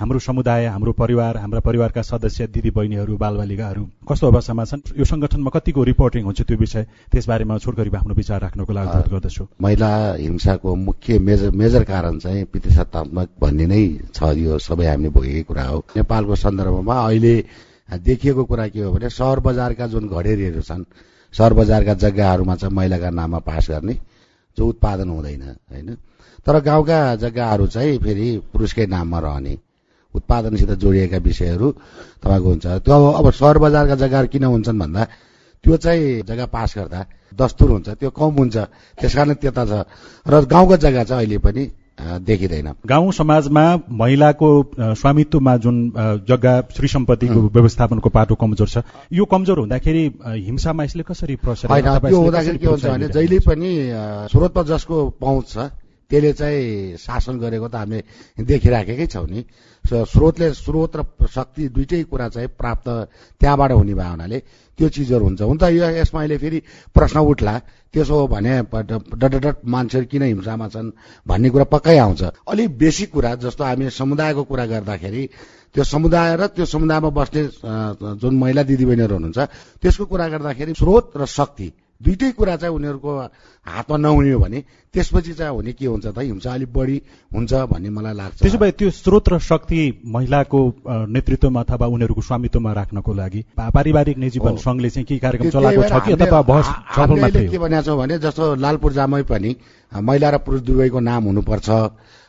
हाम्रो 0.02 0.18
समुदाय 0.18 0.66
हाम्रो 0.66 0.92
परिवार 0.92 1.36
हाम्रा 1.36 1.60
परिवारका 1.60 2.02
सदस्य 2.02 2.46
दिदी 2.50 2.70
बहिनीहरू 2.74 3.16
बालबालिकाहरू 3.16 3.82
कस्तो 4.10 4.26
अवस्थामा 4.26 4.64
छन्? 4.64 4.98
यो 4.98 5.04
सङ्गठनमा 5.06 5.50
कतिको 5.54 5.82
रिपोर्टिङ 5.84 6.22
हुन्छ 6.26 6.42
त्यो 6.42 6.56
विषय? 6.58 6.86
त्यसबारेमा 7.06 7.58
छोटकरीमा 7.62 7.98
आफ्नो 7.98 8.14
विचार 8.14 8.40
राख्नको 8.42 8.72
लागि 8.72 9.10
गर्दछु। 9.14 9.46
महिला 9.62 9.90
हिंसाको 10.18 10.74
मुख्य 10.74 11.18
मेजर 11.22 11.50
मेजर 11.54 11.84
कारण 11.86 12.18
चाहिँ 12.18 12.44
पितृसत्तात्मक 12.50 13.28
भन्ने 13.38 13.66
नै 13.70 13.82
छ 14.10 14.34
यो 14.42 14.58
सबै 14.58 14.86
हामीले 14.90 15.10
भोगेकै 15.14 15.42
कुरा 15.46 15.64
हो। 15.70 15.78
नेपालको 15.94 16.34
सन्दर्भमा 16.34 16.98
अहिले 17.06 17.34
देखिएको 18.02 18.44
कुरा 18.50 18.66
के 18.74 18.82
हो 18.82 18.92
भने 18.92 19.08
सहर 19.08 19.38
बजारका 19.38 19.86
जुन 19.86 20.10
घडेरीहरू 20.10 20.62
छन् 20.66 20.84
सहर 21.34 21.52
बजारका 21.54 21.94
जग्गाहरूमा 22.02 22.54
चाहिँ 22.58 22.74
महिलाका 22.74 23.10
नाममा 23.22 23.38
पास 23.38 23.70
गर्ने 23.70 23.94
जो 24.58 24.66
उत्पादन 24.66 25.08
हुँदैन 25.08 25.42
होइन? 25.70 25.94
तर 26.42 26.60
गाउँका 26.60 26.98
जग्गाहरू 27.22 27.66
चाहिँ 27.70 27.98
फेरि 28.02 28.30
पुरुषकै 28.50 28.86
नाममा 28.90 29.18
रहने। 29.22 29.58
उत्पादनसित 30.14 30.70
जोडिएका 30.82 31.18
विषयहरू 31.18 31.68
तपाईँको 32.22 32.48
हुन्छ। 32.48 32.66
त्यो 32.86 32.96
अब 33.12 33.30
सहर 33.30 33.58
बजारका 33.58 33.94
जग्गाहरू 34.02 34.28
किन 34.28 34.44
हुन्छन् 34.44 34.78
भन्दा 34.78 35.02
त्यो 35.64 35.76
चाहिँ 35.76 36.22
जग्गा 36.28 36.46
पास 36.46 36.74
गर्दा 36.78 37.00
दस्तुर 37.32 37.70
हुन्छ 37.70 37.88
त्यो 38.00 38.10
कम 38.10 38.32
हुन्छ 38.38 38.56
त्यस 38.98 39.14
कारण 39.14 39.34
त्यता 39.40 39.64
छ। 39.64 39.72
र 40.26 40.44
गाउँको 40.44 40.76
जग्गा 40.76 41.04
चाहिँ 41.04 41.24
अहिले 41.24 41.38
पनि 41.38 41.64
देखिँदैन। 42.02 42.68
गाउँ 42.82 43.12
समाजमा 43.12 43.64
महिलाको 43.90 44.48
स्वामित्वमा 44.96 45.56
जुन 45.56 45.76
जग्गा 46.28 46.54
श्री 46.74 46.88
सम्पत्तिको 46.88 47.40
व्यवस्थापनको 47.48 48.08
पाटो 48.08 48.34
कमजोर 48.34 48.68
छ 48.68 48.82
यो 49.12 49.24
कमजोर 49.24 49.58
हुँदाखेरि 49.58 50.04
हिंसामा 50.26 50.84
यसले 50.84 51.02
कसरी 51.02 51.36
प्रसर 51.36 51.68
होइन 51.68 51.88
त्यो 52.00 52.18
हुँदाखेरि 52.18 52.58
के 52.58 52.66
हुन्छ 52.66 52.84
भने 52.86 53.08
जहिले 53.08 53.38
पनि 53.38 53.70
स्रोतमा 54.32 54.62
जसको 54.62 54.96
पहुँच 55.20 55.48
छ 55.48 55.56
त्यसले 56.12 56.32
चाहिँ 56.36 56.96
शासन 57.00 57.40
गरेको 57.40 57.68
त 57.72 57.74
हामीले 57.80 58.44
देखिराखेकै 58.44 59.06
छौँ 59.08 59.26
नि। 59.26 59.40
स्रोतले 59.84 60.52
स्रोत 60.54 60.92
र 60.96 61.00
शक्ति 61.26 61.68
दुइटै 61.72 62.02
कुरा 62.04 62.28
चाहिँ 62.28 62.48
प्राप्त 62.52 62.88
त्यहाँबाट 63.40 63.72
हुने 63.72 63.94
भयो 63.96 64.10
हुनाले 64.12 64.38
त्यो 64.78 64.88
चिजहरू 64.88 65.24
हुन्छ। 65.24 65.40
हुन 65.42 65.56
त 65.56 65.64
यो 65.72 65.88
यसमा 65.96 66.20
अहिले 66.20 66.36
फेरि 66.36 66.58
प्रश्न 66.92 67.18
उठ्ला 67.18 67.54
त्यसो 67.92 68.14
हो 68.14 68.26
भने 68.28 68.52
डट 68.62 69.64
मान्छेहरू 69.64 70.06
किन 70.06 70.22
हिंसामा 70.22 70.68
छन् 70.68 70.90
भन्ने 71.26 71.48
कुरा 71.50 71.64
पक्कै 71.72 71.96
आउँछ। 71.98 72.22
अलिक 72.44 72.68
बेसी 72.78 73.04
कुरा 73.08 73.34
जस्तो 73.42 73.64
हामी 73.64 73.90
समुदायको 73.90 74.42
कुरा 74.44 74.64
गर्दाखेरि 74.68 75.22
त्यो 75.74 75.84
समुदाय 75.84 76.36
र 76.36 76.46
त्यो 76.52 76.64
समुदायमा 76.68 77.10
बस्ने 77.10 77.42
जुन 78.20 78.34
महिला 78.36 78.62
दिदीबहिनीहरू 78.62 79.14
हुनुहुन्छ 79.14 79.38
त्यसको 79.80 80.04
कुरा 80.04 80.28
गर्दाखेरि 80.28 80.72
स्रोत 80.76 81.16
र 81.16 81.26
शक्ति 81.26 81.68
दुइटै 82.02 82.30
कुरा 82.38 82.56
चाहिँ 82.56 82.74
उनीहरूको 82.74 83.10
हातमा 83.66 83.96
नहुने 83.96 84.30
हो 84.32 84.38
भने 84.40 84.60
त्यसपछि 84.94 85.32
चाहिँ 85.32 85.54
हुने 85.54 85.72
के 85.72 85.86
हुन्छ 85.86 86.06
त? 86.06 86.18
हिंसा 86.18 86.52
अलिक 86.52 86.72
बढी 86.72 86.96
हुन्छ 87.30 87.52
भन्ने 87.70 87.90
मलाई 87.90 88.14
लाग्छ। 88.14 88.42
त्यसो 88.42 88.58
भए 88.58 88.70
त्यो 88.78 88.90
स्रोत 88.90 89.28
र 89.32 89.38
शक्ति 89.38 89.80
महिलाको 90.04 90.60
नेतृत्वमा 91.08 91.60
अथवा 91.62 91.86
उनीहरूको 91.86 92.22
स्वामित्वमा 92.22 92.72
राख्नको 92.72 93.12
लागि 93.14 93.40
पारिवारिक 93.56 94.16
निजीवन 94.18 94.56
सङ्घले 94.66 94.90
चाहिँ 94.90 95.06
के 95.06 95.18
कार्यक्रम 95.18 95.50
चलाएको 95.50 95.82
छ 95.82 95.94
कि 96.04 96.12
अथवा 96.12 96.42
बहस 96.42 96.66
के 97.50 97.58
भनेको 97.58 97.82
छौँ 97.86 97.96
भने 97.98 98.18
जस्तो 98.18 98.54
लालपुर 98.58 98.92
जामै 98.92 99.22
पनि 99.30 99.56
महिला 99.92 100.28
र 100.30 100.36
पुरुष 100.42 100.60
दुवैको 100.60 101.00
नाम 101.00 101.22
हुनुपर्छ। 101.24 101.70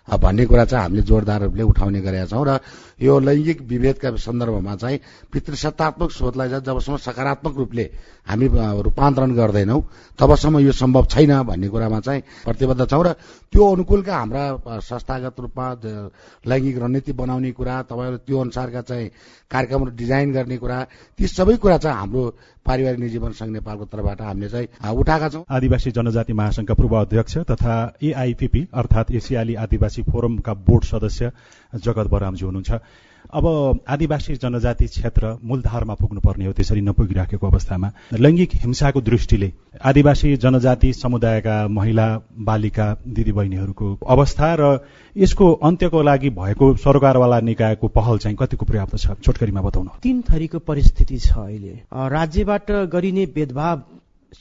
भन्ने 0.08 0.46
कुरा 0.46 0.66
चाहिँ 0.66 0.84
हामीले 0.84 1.02
जोरदार 1.02 1.42
रूपले 1.44 1.64
उठाउने 1.64 2.02
गरेका 2.02 2.26
छौँ 2.28 2.44
र 2.44 2.60
यो 3.00 3.20
लैङ्गिक 3.22 3.62
विभेदका 3.64 4.10
सन्दर्भमा 4.18 4.76
चाहिँ 4.76 5.00
पितृसत्तात्मक 5.32 6.12
स्रोतलाई 6.12 6.50
चाहिँ 6.50 6.64
जबसम्म 6.66 6.98
सकारात्मक 7.00 7.56
रूपले 7.58 7.86
हामी 8.28 8.48
रूपान्तरण 8.84 9.32
गर्दैनौँ 9.34 9.82
तबसम्म 10.20 10.60
यो 10.60 10.72
सम्भव 10.74 11.06
छैन 11.08 11.32
भन्ने 11.44 11.68
कुरामा 11.70 12.00
चाहिँ 12.02 12.22
प्रतिबद्ध 12.44 12.84
छौँ 12.86 13.04
र 13.04 13.14
त्यो 13.48 13.64
अनुकूलका 13.66 14.14
हाम्रा 14.14 14.44
संस्थागत 14.82 15.40
रूपमा 15.40 15.68
लैङ्गिक 16.44 16.78
रणनीति 16.78 17.12
बनाउने 17.14 17.52
कुरा 17.54 17.82
तपाईँहरू 17.84 18.18
त्यो 18.20 18.40
अनुसारका 18.42 18.82
चाहिँ 18.84 19.10
कार्यक्रमहरू 19.52 19.92
डिजाइन 19.94 20.32
गर्ने 20.34 20.58
कुरा 20.58 20.78
ती 21.20 21.28
सबै 21.30 21.56
कुरा 21.58 21.78
चाहिँ 21.80 21.98
हाम्रो 21.98 22.24
पारिवारिक 22.66 23.00
निजीवन 23.00 23.32
सङ्घ 23.34 23.52
नेपालको 23.52 23.86
तर्फबाट 23.86 24.22
हामीले 24.22 24.50
चाहिँ 24.50 24.68
उठाएका 24.96 25.30
छौँ। 25.30 25.44
आदिवासी 25.50 25.92
जनजाति 25.92 26.34
महासंघका 26.34 26.74
पूर्व 26.74 26.96
अध्यक्ष 26.98 27.38
तथा 27.52 27.74
एआइपिपी 28.02 28.68
अर्थात् 28.74 29.12
एसियाली 29.12 29.56
आदिवासी 29.60 30.04
फोरमका 30.04 30.54
बोर्ड 30.64 30.84
सदस्य 30.86 31.32
जगत 31.76 32.08
बरामजी 32.08 32.46
हुनुहुन्छ। 32.46 32.72
अब 33.34 33.46
आदिवासी 33.90 34.36
जनजाति 34.36 34.88
क्षेत्र 34.88 35.38
मूलधारमा 35.44 35.94
पुग्नुपर्ने 35.94 36.46
हो 36.46 36.52
त्यसरी 36.54 36.82
नपुगिराखेको 36.82 37.48
अवस्थामा। 37.48 37.90
लैङ्गिक 38.14 38.52
हिंसाको 38.56 39.02
दृष्टिले 39.02 39.52
आदिवासी 39.82 40.36
जनजाति 40.38 40.94
समुदायका 40.94 41.56
महिला 41.68 42.08
बालिका 42.40 42.86
दिदीबहिनीहरूको 43.08 43.88
अवस्था 44.06 44.54
र 44.60 44.80
यसको 45.16 45.52
अन्त्यको 45.66 46.02
लागि 46.02 46.30
भएको 46.30 46.76
सरकारवाला 46.78 47.40
निकायको 47.40 47.88
पहल 47.88 48.18
चाहिँ 48.18 48.38
कतिको 48.38 48.66
पर्याप्त 48.66 48.98
छ? 48.98 49.18
छोटकरीमा 49.18 49.62
बताउनु। 49.62 49.90
तीन 50.02 50.22
थरीको 50.22 50.60
परिस्थिति 50.60 51.18
छ 51.18 51.38
अहिले। 51.38 51.74
राज्यबाट 51.90 52.72
गरिने 52.94 53.26
भेदभाव 53.26 53.84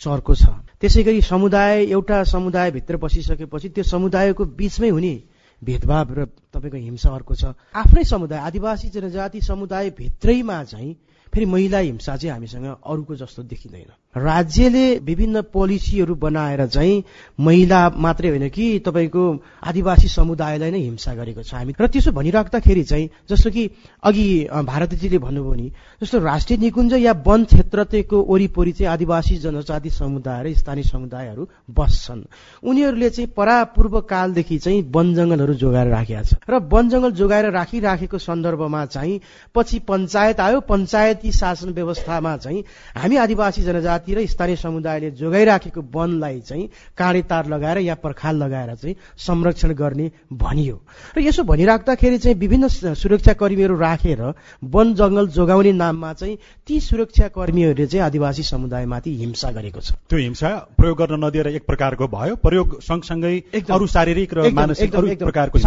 चर्को 0.00 0.34
छ। 0.34 0.44
त्यसै 0.80 1.02
गरी 1.02 1.20
समुदाय 1.22 1.84
एउटा 1.86 2.22
समुदायभित्र 2.24 2.96
बसिसकेपछि 2.96 3.68
त्यो 3.68 3.84
समुदायको 3.84 4.44
बीचमै 4.44 4.88
हुने 4.88 5.14
भेदभाव 5.62 6.06
र 6.12 6.26
तपाईँको 6.54 6.76
हिंसा 6.78 7.10
अर्को 7.10 7.34
छ। 7.34 7.44
आफ्नै 7.74 8.04
समुदाय 8.04 8.38
आदिवासी 8.40 8.88
जनजाति 8.90 9.40
समुदाय 9.40 9.90
भित्रैमा 9.90 10.62
चाहिँ 10.64 10.94
फेरि 11.32 11.46
महिला 11.46 11.78
हिंसा 11.78 12.16
चाहिँ 12.16 12.32
हामीसँग 12.32 12.66
अरूको 12.84 13.16
जस्तो 13.16 13.42
देखिँदैन। 13.42 13.90
राज्यले 14.12 14.84
विभिन्न 15.00 15.40
पोलिसीहरू 15.48 16.14
बनाएर 16.14 16.66
चाहिँ 16.66 17.04
महिला 17.40 17.78
मात्रै 17.96 18.28
होइन 18.28 18.48
कि 18.48 18.78
तपाईँको 18.84 19.22
आदिवासी 19.64 20.08
समुदायलाई 20.08 20.70
नै 20.70 20.78
हिंसा 20.78 21.14
गरेको 21.14 21.42
छ 21.42 21.54
हामी। 21.54 21.72
र 21.72 21.86
त्यसो 21.88 22.12
भनिराख्दाखेरि 22.12 22.84
चाहिँ 22.84 23.08
जस्तो 23.24 23.50
कि 23.50 23.64
अघि 24.04 24.26
भारतीजीले 24.52 25.18
भन्नुभयो 25.18 25.54
नि 25.56 25.72
जस्तो 26.02 26.18
राष्ट्रिय 26.20 26.58
निकुञ्ज 26.60 26.92
या 27.00 27.12
वन 27.24 27.44
क्षेत्रको 27.48 28.16
वरिपरि 28.28 28.72
चाहिँ 28.72 28.92
आदिवासी 28.92 29.36
जनजाति 29.40 29.90
समुदाय 29.90 30.42
र 30.44 30.52
स्थानीय 30.52 30.84
समुदायहरू 30.84 31.48
बस्छन्। 31.72 32.22
उनीहरूले 32.60 33.10
चाहिँ 33.10 33.32
परापूर्व 33.32 34.00
कालदेखि 34.04 34.58
चाहिँ 34.58 34.84
वन 34.92 35.14
जङ्गलहरू 35.14 35.54
जोगाएर 35.54 35.88
राखेका 35.88 36.22
छ 36.22 36.41
र 36.48 36.58
वन 36.68 36.88
जङ्गल 36.88 37.10
जोगाएर 37.12 37.50
राखिराखेको 37.50 38.18
सन्दर्भमा 38.18 38.84
चाहिँ 38.86 39.20
पछि 39.54 39.78
पञ्चायत 39.88 40.40
आयो। 40.40 40.60
पञ्चायती 40.62 41.32
शासन 41.32 41.72
व्यवस्थामा 41.72 42.36
चाहिँ 42.36 42.64
हामी 42.96 43.16
आदिवासी 43.16 43.62
जनजाति 43.62 44.02
जाति 44.02 44.14
र 44.14 44.26
स्थानीय 44.26 44.56
समुदायले 44.56 45.10
जोगाइराखेको 45.12 45.80
वनलाई 45.94 46.40
चाहिँ 46.40 46.68
काँडे 46.98 47.22
तार 47.22 47.46
लगाएर 47.46 47.78
या 47.78 47.94
पर्खाल 47.94 48.36
लगाएर 48.36 48.74
चाहिँ 48.74 48.94
संरक्षण 49.18 49.72
गर्ने 49.74 50.10
भनियो। 50.32 50.76
र 51.16 51.20
यसो 51.20 51.42
भनिराख्दाखेरि 51.44 52.18
चाहिँ 52.18 52.36
विभिन्न 52.38 52.68
सुरक्षा 52.68 53.32
कर्मीहरू 53.32 53.76
राखेर 53.78 54.22
वन 54.64 54.94
जङ्गल 54.94 55.28
जोगाउने 55.28 55.72
नाममा 55.72 56.12
चाहिँ 56.12 56.36
ती 56.66 56.80
सुरक्षा 56.80 57.28
कर्मीहरूले 57.28 57.86
चाहिँ 57.86 58.04
आदिवासी 58.06 58.42
समुदायमाथि 58.42 59.10
हिंसा 59.16 59.50
गरेको 59.52 59.80
छ। 59.80 59.92
त्यो 60.08 60.18
हिंसा 60.18 60.48
प्रयोग 60.76 60.98
गर्न 60.98 61.24
नदिएर 61.24 61.46
एक 61.48 61.66
प्रकारको 61.66 62.08
भयो। 62.08 62.36
प्रयोग 62.36 62.80
सँगसँगै 62.80 63.34
अरू 63.70 63.86
शारीरिक 63.86 64.34
र 64.34 64.50
मानसिक 64.50 64.90
प्रकारको 65.22 65.58
र 65.58 65.60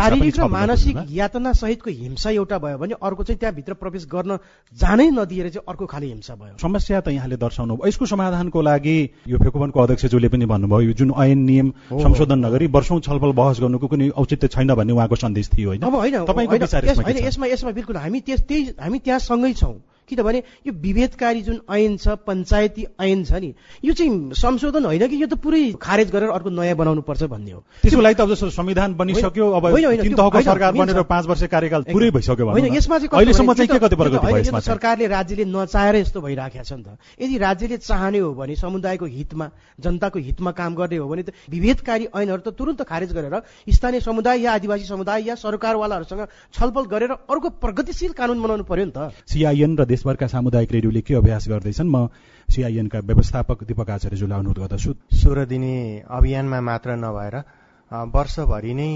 मानसिक 0.67 0.97
यातना 1.11 1.51
सहितको 1.53 1.89
हिंसा 1.91 2.29
एउटा 2.31 2.57
भयो 2.57 2.77
भने 2.77 2.95
अर्को 3.01 3.23
चाहिँ 3.23 3.39
त्यहाँभित्र 3.39 3.73
प्रवेश 3.73 4.05
गर्न 4.05 4.37
जानै 4.73 5.09
नदिएर 5.11 5.49
चाहिँ 5.49 5.65
अर्को 5.67 5.85
खाले 5.85 6.07
हिंसा 6.07 6.35
भयो। 6.35 6.57
समस्या 6.57 7.01
त 7.01 7.07
यहाँले 7.15 7.37
दर्शाउनु 7.37 7.77
यसको 7.87 8.05
समाधानको 8.05 8.61
लागि 8.61 8.97
यो 9.27 9.37
फेकुवनको 9.37 9.79
अध्यक्षज्यूले 9.79 10.27
पनि 10.27 10.45
भन्नुभयो 10.45 10.81
यो 10.81 10.93
जुन 10.93 11.13
ऐन 11.15 11.39
नियम 11.39 11.67
संशोधन 11.93 12.39
नगरी 12.45 12.67
वर्षौं 12.67 12.99
छलफल 12.99 13.31
बहस 13.33 13.59
गर्नुको 13.61 13.87
कुनै 13.87 14.09
औचित्य 14.15 14.47
छैन 14.47 14.73
भन्ने 14.73 14.93
उहाँको 14.93 15.15
सन्देश 15.15 15.49
थियो 15.57 15.69
होइन? 15.69 15.83
यसमा 17.25 17.45
यसमा 17.47 17.71
बिल्कुल 17.71 17.95
हामी 17.97 18.19
त्यही 18.21 18.63
हामी 18.79 18.99
त्यहाँ 18.99 19.19
सँगै 19.19 19.53
छौँ। 19.53 19.75
किनभने 20.09 20.43
यो 20.67 20.73
विभेदकारी 20.73 21.41
जुन 21.41 21.59
ऐन 21.69 21.97
छ 21.97 22.17
पञ्चायती 22.25 22.85
ऐन 23.01 23.23
छ 23.23 23.41
नि 23.41 23.53
यो 23.83 23.93
चाहिँ 23.93 24.33
संशोधन 24.33 24.85
होइन 24.85 25.07
कि 25.07 25.21
यो 25.21 25.27
त 25.27 25.37
पुरै 25.41 25.61
खारेज 25.81 26.11
गरेर 26.11 26.29
अर्को 26.29 26.49
नयाँ 26.49 26.75
बनाउनु 26.75 27.01
पर्छ 27.01 27.23
भन्ने 27.25 27.51
हो? 27.51 27.63
त्यसको 27.81 28.01
लागि 28.01 28.15
त 28.15 28.21
अब 28.21 28.29
जस्तो 28.33 28.49
संविधान 28.53 28.93
बनिसक्यो 28.95 29.45
अब 29.51 29.63
सरकार 30.45 30.71
बनेर 30.73 31.01
पाँच 31.03 31.25
वर्ष 31.25 31.43
कार्यकाल 31.49 31.81
पुरै 31.89 32.09
भइसक्यो 32.11 32.45
होइन 32.45 32.73
यसमा 32.75 32.97
चाहिँ 32.97 33.09
अहिलेसम्म 33.09 33.53
चाहिँ 33.53 33.69
के 33.69 33.79
कति 33.79 33.95
प्रगति 33.95 34.25
भयो 34.25 34.59
सरकारले 34.61 35.07
राज्यले 35.07 35.45
नचाहेर 35.45 35.95
यस्तो 35.95 36.21
भइराखेको 36.21 36.63
छ 36.63 36.73
नि 36.73 36.83
त। 36.83 36.97
यदि 37.21 37.37
राज्यले 37.37 37.77
चाहने 37.77 38.19
हो 38.19 38.33
भने 38.33 38.55
समुदायको 38.55 39.05
हितमा 39.05 39.49
जनताको 39.79 40.19
हितमा 40.19 40.51
काम 40.51 40.75
गर्ने 40.75 40.97
हो 40.97 41.07
भने 41.07 41.23
त 41.23 41.33
विभेदकारी 41.49 42.05
ऐनहरू 42.13 42.41
त 42.45 42.53
तुरन्त 42.53 42.81
खारेज 42.83 43.11
गरेर 43.13 43.35
स्थानीय 43.73 43.99
समुदाय 44.01 44.41
या 44.41 44.53
आदिवासी 44.53 44.85
समुदाय 44.85 45.23
या 45.27 45.35
सरकारवालाहरूसँग 45.35 46.27
छलफल 46.53 46.85
गरेर 46.85 47.11
अर्को 47.25 47.49
प्रगतिशील 47.57 48.11
कानून 48.13 48.41
बनाउनु 48.41 48.63
पर्यो 48.63 48.85
नि 48.85 48.91
त। 48.91 49.11
सिआइएन 49.25 49.77
र 49.77 49.94
देशभरका 49.95 50.27
सामुदायिक 50.27 50.71
रेडियोले 50.71 51.01
के 51.07 51.13
अभ्यास 51.15 51.47
गर्दैछन्? 51.49 51.87
म 51.87 52.07
सिआइएनका 52.49 52.99
व्यवस्थापक 52.99 53.63
दीपक 53.63 53.89
आचार्यज्यूलाई 53.89 54.39
अनुरोध 54.39 54.59
गर्दछु। 54.59 54.91
सोह्र 55.15 55.45
दिने 55.47 56.03
अभियानमा 56.03 56.59
मात्र 56.61 56.95
नभएर 56.99 57.35
वर्षभरि 58.11 58.73
नै 58.75 58.91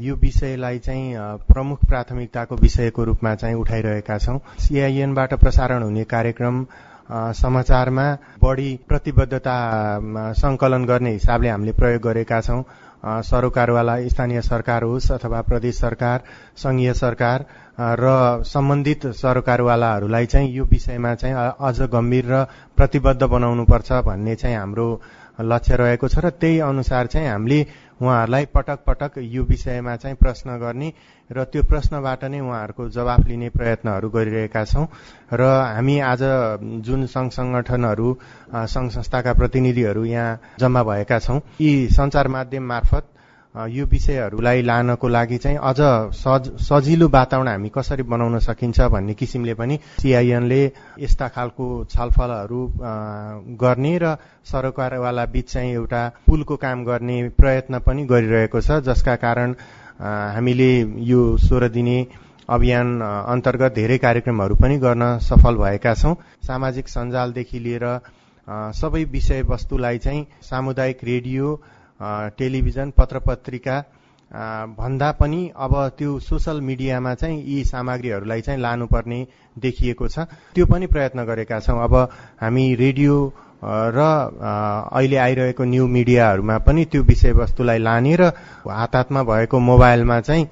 यो 0.00 0.14
विषयलाई 0.16 0.78
चाहिँ 0.80 1.12
प्रमुख 1.44 1.84
प्राथमिकताको 1.84 2.56
विषयको 2.56 3.04
रूपमा 3.04 3.34
चाहिँ 3.36 3.56
उठाइरहेका 3.56 4.18
छौँ। 4.18 4.38
सिआइएनबाट 4.64 5.34
प्रसारण 5.44 5.82
हुने 5.82 6.04
कार्यक्रम 6.08 6.64
समाचारमा 7.36 8.06
बढी 8.40 8.70
प्रतिबद्धता 8.88 9.56
सङ्कलन 10.40 10.84
गर्ने 10.88 11.12
हिसाबले 11.12 11.48
हामीले 11.48 11.72
प्रयोग 11.76 12.02
गरेका 12.02 12.40
छौँ। 12.40 12.62
सरोकारवाला 13.04 13.96
स्थानीय 14.08 14.40
सरकार 14.42 14.82
होस् 14.82 15.10
अथवा 15.12 15.40
प्रदेश 15.42 15.78
सरकार 15.78 16.22
सङ्घीय 16.56 16.92
सरकार 16.94 17.44
र 17.98 18.42
सम्बन्धित 18.46 19.06
सरकारवालाहरूलाई 19.14 20.26
चाहिँ 20.26 20.52
यो 20.52 20.64
विषयमा 20.64 21.14
चाहिँ 21.14 21.34
अझ 21.60 21.90
गम्भीर 21.90 22.26
र 22.26 22.44
प्रतिबद्ध 22.76 23.22
बनाउनुपर्छ 23.24 23.92
भन्ने 24.04 24.34
चाहिँ 24.36 24.56
हाम्रो 24.56 24.88
लक्ष्य 25.42 25.76
रहेको 25.76 26.08
छ 26.08 26.18
र 26.18 26.30
त्यही 26.32 26.58
अनुसार 26.62 27.06
चाहिँ 27.06 27.28
हामीले 27.28 27.60
उहाँहरूलाई 28.00 28.44
पटक 28.54 28.78
पटक 28.86 29.18
यो 29.18 29.42
विषयमा 29.44 29.96
चाहिँ 29.96 30.16
प्रश्न 30.16 30.58
गर्ने 30.58 30.92
र 31.30 31.44
त्यो 31.46 31.62
प्रश्नबाट 31.64 32.24
नै 32.26 32.40
उहाँहरूको 32.40 32.88
जवाफ 32.90 33.26
लिने 33.26 33.48
प्रयत्नहरू 33.50 34.10
गरिरहेका 34.10 34.64
छौँ। 34.64 34.86
र 35.32 35.42
हामी 35.70 35.98
आज 36.02 36.22
जुन 36.82 37.06
सङ्घ 37.06 37.30
सङ्गठनहरू 37.32 38.08
सङ्घ 38.68 38.90
संस्थाका 38.92 39.32
प्रतिनिधिहरू 39.34 40.04
यहाँ 40.06 40.40
जम्मा 40.58 40.82
भएका 40.82 41.18
छौँ 41.20 41.40
यी 41.60 41.72
सञ्चार 41.90 42.28
माध्यम 42.28 42.66
मार्फत 42.66 43.13
यो 43.54 43.84
विषयहरूलाई 43.86 44.62
लानको 44.62 45.08
लागि 45.08 45.36
चाहिँ 45.38 45.58
अझ 45.62 45.80
सज 46.12 46.48
सजिलो 46.60 47.08
वातावरण 47.08 47.48
हामी 47.48 47.68
कसरी 47.70 48.02
बनाउन 48.04 48.38
सकिन्छ 48.40 48.80
भन्ने 48.90 49.14
किसिमले 49.14 49.54
पनि 49.54 49.78
सिआइएनले 50.00 50.62
यस्ता 51.00 51.28
खालको 51.28 51.66
छलफलहरू 51.86 52.60
गर्ने 53.60 53.96
र 54.02 54.16
सरकारवाला 54.44 55.24
बीच 55.30 55.52
चाहिँ 55.52 55.72
एउटा 55.72 56.02
पुलको 56.26 56.56
काम 56.56 56.84
गर्ने 56.84 57.16
प्रयत्न 57.38 57.78
पनि 57.80 58.04
गरिरहेको 58.06 58.60
छ 58.60 58.80
जसका 58.82 59.14
कारण 59.22 59.54
हामीले 60.34 60.70
यो 61.06 61.22
सोह्र 61.38 61.68
दिने 61.70 61.98
अभियान 62.48 63.00
अन्तर्गत 63.02 63.74
धेरै 63.74 63.98
कार्यक्रमहरू 63.98 64.54
पनि 64.56 64.78
गर्न 64.78 65.18
सफल 65.20 65.56
भएका 65.56 65.94
छौँ। 65.94 66.14
सामाजिक 66.42 66.88
सञ्जालदेखि 66.88 67.58
लिएर 67.58 67.86
सबै 68.74 69.04
विषयवस्तुलाई 69.12 69.98
चाहिँ 69.98 70.26
सामुदायिक 70.42 71.04
रेडियो 71.04 71.54
टेलिभिजन 72.00 72.90
पत्र 72.90 73.18
पत्रिका 73.18 73.78
भन्दा 74.74 75.10
पनि 75.12 75.40
अब 75.56 75.74
त्यो 75.98 76.18
सोसल 76.20 76.60
मिडियामा 76.60 77.14
चाहिँ 77.14 77.42
यी 77.46 77.64
सामग्रीहरूलाई 77.64 78.40
चाहिँ 78.40 78.60
लानुपर्ने 78.60 79.26
देखिएको 79.56 80.08
छ। 80.08 80.18
त्यो 80.54 80.66
पनि 80.66 80.86
प्रयत्न 80.86 81.24
गरेका 81.24 81.60
छौँ। 81.60 81.82
अब 81.84 81.94
हामी 82.40 82.74
रेडियो 82.74 83.16
र 83.64 84.00
अहिले 84.92 85.16
आइरहेको 85.16 85.64
न्यू 85.64 85.86
मिडियाहरूमा 85.88 86.58
पनि 86.58 86.84
त्यो 86.84 87.02
विषयवस्तुलाई 87.02 87.78
लाने 87.78 88.16
र 88.16 88.32
हात 88.66 88.96
हातमा 88.96 89.22
भएको 89.22 89.58
मोबाइलमा 89.60 90.20
चाहिँ 90.20 90.48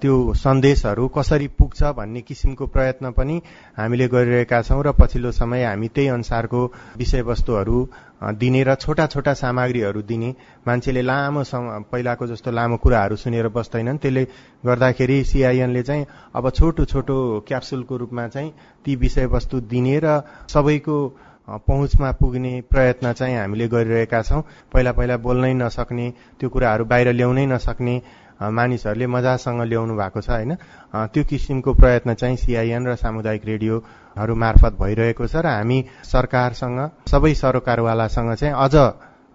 त्यो 0.00 0.14
सन्देशहरू 0.34 1.06
कसरी 1.08 1.46
पुग्छ 1.54 1.82
भन्ने 1.94 2.20
किसिमको 2.20 2.66
प्रयत्न 2.66 3.10
पनि 3.12 3.40
हामीले 3.76 4.08
गरिरहेका 4.08 4.62
छौँ 4.62 4.82
र 4.82 4.92
पछिल्लो 4.92 5.30
समय 5.32 5.64
हामी 5.64 5.88
त्यही 5.88 6.08
अनुसारको 6.08 6.64
विषयवस्तुहरू 6.98 7.78
दिने 8.20 8.62
र 8.64 8.74
छोटा 8.74 9.06
छोटा 9.06 9.32
सामग्रीहरू 9.34 10.02
दिने। 10.02 10.34
मान्छेले 10.66 11.02
लामो 11.02 11.42
पहिलाको 11.88 12.26
जस्तो 12.26 12.50
लामो 12.50 12.76
कुराहरू 12.76 13.16
सुनेर 13.16 13.48
बस्दैनन्। 13.48 13.98
त्यसले 13.98 14.24
गर्दाखेरि 14.66 15.24
सिआइएनले 15.24 15.82
चाहिँ 15.82 16.06
अब 16.36 16.50
छोटो 16.50 16.84
छोटो 16.84 17.16
क्याप्सुलको 17.48 17.96
रूपमा 17.96 18.26
चाहिँ 18.28 18.52
ती 18.84 18.96
विषयवस्तु 18.96 19.60
दिने 19.72 19.98
र 20.04 20.20
सबैको 20.48 20.96
पहुँचमा 21.48 22.10
पुग्ने 22.12 22.60
प्रयत्न 22.70 23.12
चाहिँ 23.12 23.36
हामीले 23.36 23.68
गरिरहेका 23.68 24.22
छौँ। 24.22 24.42
पहिला 24.72 24.92
पहिला 24.92 25.16
बोल्नै 25.16 25.52
नसक्ने 25.54 26.06
त्यो 26.38 26.48
कुराहरू 26.48 26.84
बाहिर 26.84 27.12
ल्याउनै 27.12 27.46
नसक्ने 27.46 27.94
मानिसहरूले 28.40 29.06
मजासँग 29.06 29.60
ल्याउनु 29.62 29.94
भएको 29.96 30.20
छ 30.20 30.30
होइन? 30.30 30.54
त्यो 30.94 31.24
किसिमको 31.24 31.72
प्रयत्न 31.74 32.14
चाहिँ 32.14 32.36
सिआइएन 32.36 32.86
र 32.86 32.96
सामुदायिक 32.96 33.44
रेडियोहरू 33.44 34.34
मार्फत 34.34 34.72
भइरहेको 34.80 35.26
छ 35.26 35.36
र 35.36 35.46
हामी 35.52 35.78
सरकारसँग 36.04 36.80
सबै 37.06 37.34
सरकारवालासँग 37.34 38.34
चाहिँ 38.34 38.54
अझ 38.56 38.74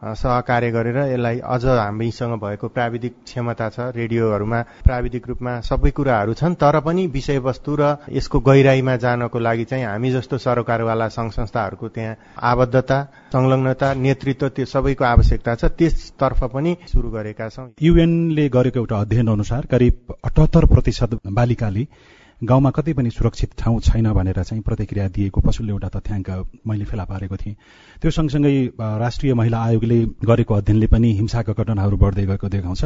सहकार्य 0.06 0.72
गरेर 0.72 0.98
यसलाई 0.98 1.40
अझ 1.40 1.66
हामीसँग 1.66 2.34
भएको 2.40 2.68
प्राविधिक 2.68 3.14
क्षमता 3.26 3.70
छ 3.70 3.92
रेडियोहरूमा 3.96 4.62
प्राविधिक 4.84 5.28
रूपमा 5.28 5.60
सबै 5.62 5.92
कुराहरू 5.92 6.34
छन् 6.34 6.56
तर 6.56 6.80
पनि 6.80 7.06
विषयवस्तु 7.08 7.76
र 7.76 7.96
यसको 8.12 8.40
गहिराईमा 8.42 8.96
जानको 8.98 9.40
लागि 9.40 9.64
चाहिँ 9.66 9.86
हामी 9.86 10.12
जस्तो 10.12 10.38
सरकारवाला 10.38 11.08
सङ्घ 11.10 11.32
संस्थाहरूको 11.32 11.88
त्यहाँ 11.90 12.16
आबद्धता 12.44 13.02
संलग्नता 13.34 13.94
नेतृत्व 14.00 14.50
त्यो 14.50 14.66
सबैको 14.68 15.04
आवश्यकता 15.06 15.56
छ 15.56 15.72
त्यसतर्फ 15.74 16.44
पनि 16.54 16.76
सुरु 16.88 17.10
गरेका 17.10 17.50
छौँ। 17.50 17.70
युएनले 17.82 18.50
गरेको 18.50 18.80
एउटा 18.80 19.00
अध्ययन 19.00 19.28
अनुसार 19.28 19.66
करिब 19.66 20.14
अठहत्तर 20.24 20.66
प्रतिशत 20.66 21.20
बालिकाले 21.32 21.88
गाउँमा 22.42 22.70
कतै 22.70 22.94
पनि 22.94 23.10
सुरक्षित 23.10 23.52
ठाउँ 23.58 23.80
छैन 23.80 24.12
भनेर 24.14 24.42
चाहिँ 24.44 24.62
प्रतिक्रिया 24.64 25.08
दिएको 25.08 25.42
पछिल्लो 25.42 25.74
एउटा 25.74 25.90
तथ्याङ्क 25.90 26.30
मैले 26.68 26.86
फेला 26.86 27.04
पारेको 27.06 27.36
थिएँ। 27.38 27.56
त्यो 28.02 28.12
सँगसँगै 28.12 28.76
राष्ट्रिय 28.76 29.34
महिला 29.34 29.60
आयोगले 29.64 30.00
गरेको 30.20 30.54
अध्ययनले 30.54 30.88
पनि 30.88 31.12
हिंसाका 31.16 31.54
घटनाहरू 31.54 31.98
बढ्दै 31.98 32.26
गएको 32.26 32.48
देखाउँछ 32.50 32.84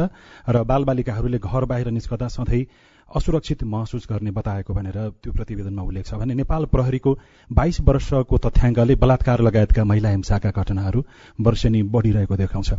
र 0.48 0.62
बालबालिकाहरूले 0.62 1.38
घर 1.38 1.64
बाहिर 1.66 1.90
निस्कदा 1.90 2.28
सधैँ 2.30 2.64
असुरक्षित 3.10 3.62
महसुस 3.66 4.06
गर्ने 4.06 4.30
बताएको 4.30 4.74
भनेर 4.74 4.98
त्यो 5.18 5.32
प्रतिवेदनमा 5.32 5.82
उल्लेख 5.82 6.06
छ। 6.06 6.14
भने 6.14 6.34
नेपाल 6.34 6.64
प्रहरीको 6.70 7.10
बाइस 7.50 7.80
वर्षको 7.82 8.38
तथ्याङ्कले 8.38 8.94
बलात्कार 8.94 9.40
लगायतका 9.42 9.84
महिला 9.84 10.08
हिंसाका 10.10 10.50
घटनाहरू 10.54 11.04
वर्षेनी 11.40 11.82
बढिरहेको 11.90 12.36
देखाउँछ। 12.36 12.70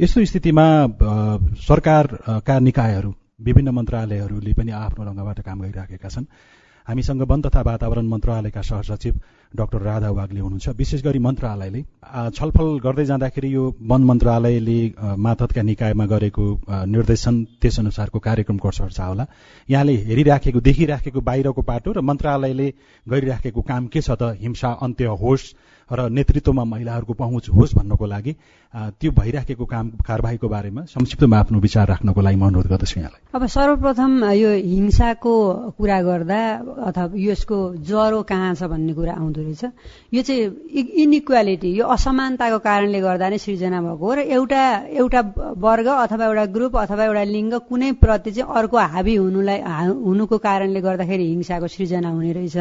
यस्तो 0.00 0.24
स्थितिमा 0.24 0.66
सरकारका 1.62 2.58
निकायहरू 2.58 3.14
विभिन्न 3.40 3.70
मन्त्रालयहरूले 3.70 4.52
पनि 4.52 4.70
आफ्नो 4.74 5.04
ढङ्गबाट 5.04 5.40
काम 5.46 5.60
गरिराखेका 5.62 6.08
छन्। 6.08 6.26
हामीसँग 6.88 7.22
वन 7.22 7.40
तथा 7.42 7.60
वातावरण 7.62 8.06
मन्त्रालयका 8.08 8.62
सहसचिव 8.62 9.14
डाक्टर 9.52 9.80
राधा 9.82 10.10
वाग्ले 10.10 10.40
हुनुहुन्छ। 10.40 10.68
विशेष 10.74 11.02
गरी 11.04 11.18
मन्त्रालयले 11.20 11.82
छलफल 12.34 12.68
गर्दै 12.84 13.04
जाँदाखेरि 13.04 13.54
यो 13.54 13.64
वन 13.78 14.02
मन्त्रालयले 14.10 14.78
माथतका 15.20 15.62
निकायमा 15.62 16.06
गरेको 16.06 16.44
निर्देशन 16.88 17.44
त्यसअनुसारको 17.60 18.18
कार्यक्रम 18.18 18.56
गर्छ 18.56 19.00
होला। 19.00 19.26
यहाँले 19.68 19.94
हेरिराखेको 20.08 20.60
देखिराखेको 20.60 21.20
बाहिरको 21.20 21.62
पाटो 21.62 21.92
र 21.92 22.00
मन्त्रालयले 22.00 22.68
गरिराखेको 23.06 23.60
काम 23.62 23.86
के 23.92 24.00
छ 24.00 24.16
त 24.16 24.34
हिंसा 24.40 24.70
अन्त्य 24.82 25.06
होस् 25.22 25.52
र 25.90 26.08
नेतृत्वमा 26.08 26.64
महिलाहरूको 26.64 27.12
पहुँच 27.14 27.48
होस् 27.48 27.74
भन्नको 27.76 28.06
लागि 28.06 28.32
त्यो 28.68 29.10
भइराखेको 29.16 29.64
काम 29.64 29.88
कारवाहीको 30.04 30.48
बारेमा 30.48 30.82
संक्षिप्तमा 30.92 31.36
आफ्नो 31.38 31.58
विचार 31.58 31.88
राख्नको 31.88 32.20
लागि 32.20 32.36
म 32.36 32.46
अनुरोध 32.46 32.68
गर्दछु 32.68 33.00
यहाँलाई। 33.00 33.20
अब 33.32 33.46
सर्वप्रथम 33.48 34.12
यो 34.36 34.50
हिंसाको 34.52 35.34
कुरा 35.72 36.00
गर्दा 36.04 36.40
अथवा 36.88 37.16
यसको 37.16 37.56
जरो 37.80 38.22
कहाँ 38.28 38.54
छ 38.54 38.68
भन्ने 38.68 38.92
कुरा 38.92 39.12
आउँदो 39.16 39.40
रहेछ। 39.40 39.64
यो 40.12 40.22
चाहिँ 40.22 40.44
इनइक्वालिटी 41.00 41.70
यो 41.80 41.84
असमानताको 41.96 42.58
कारणले 42.60 43.00
गर्दा 43.00 43.28
नै 43.28 43.38
सृजना 43.40 43.80
भएको 43.80 44.04
हो 44.04 44.14
र 44.14 44.20
एउटा 44.36 44.62
एउटा 45.00 45.20
वर्ग 45.56 45.86
अथवा 45.88 46.24
एउटा 46.28 46.44
ग्रुप 46.52 46.76
अथवा 46.76 47.04
एउटा 47.04 47.24
लिङ्ग 47.24 47.54
कुनै 47.72 47.92
प्रति 48.04 48.30
चाहिँ 48.36 48.52
अर्को 48.52 48.76
हाबी 48.76 49.14
हुनुलाई 49.16 49.58
हुनुको 50.04 50.36
कारणले 50.44 50.80
गर्दाखेरि 50.84 51.24
हिंसाको 51.24 51.66
सृजना 51.72 52.08
हुने 52.12 52.32
रहेछ। 52.36 52.56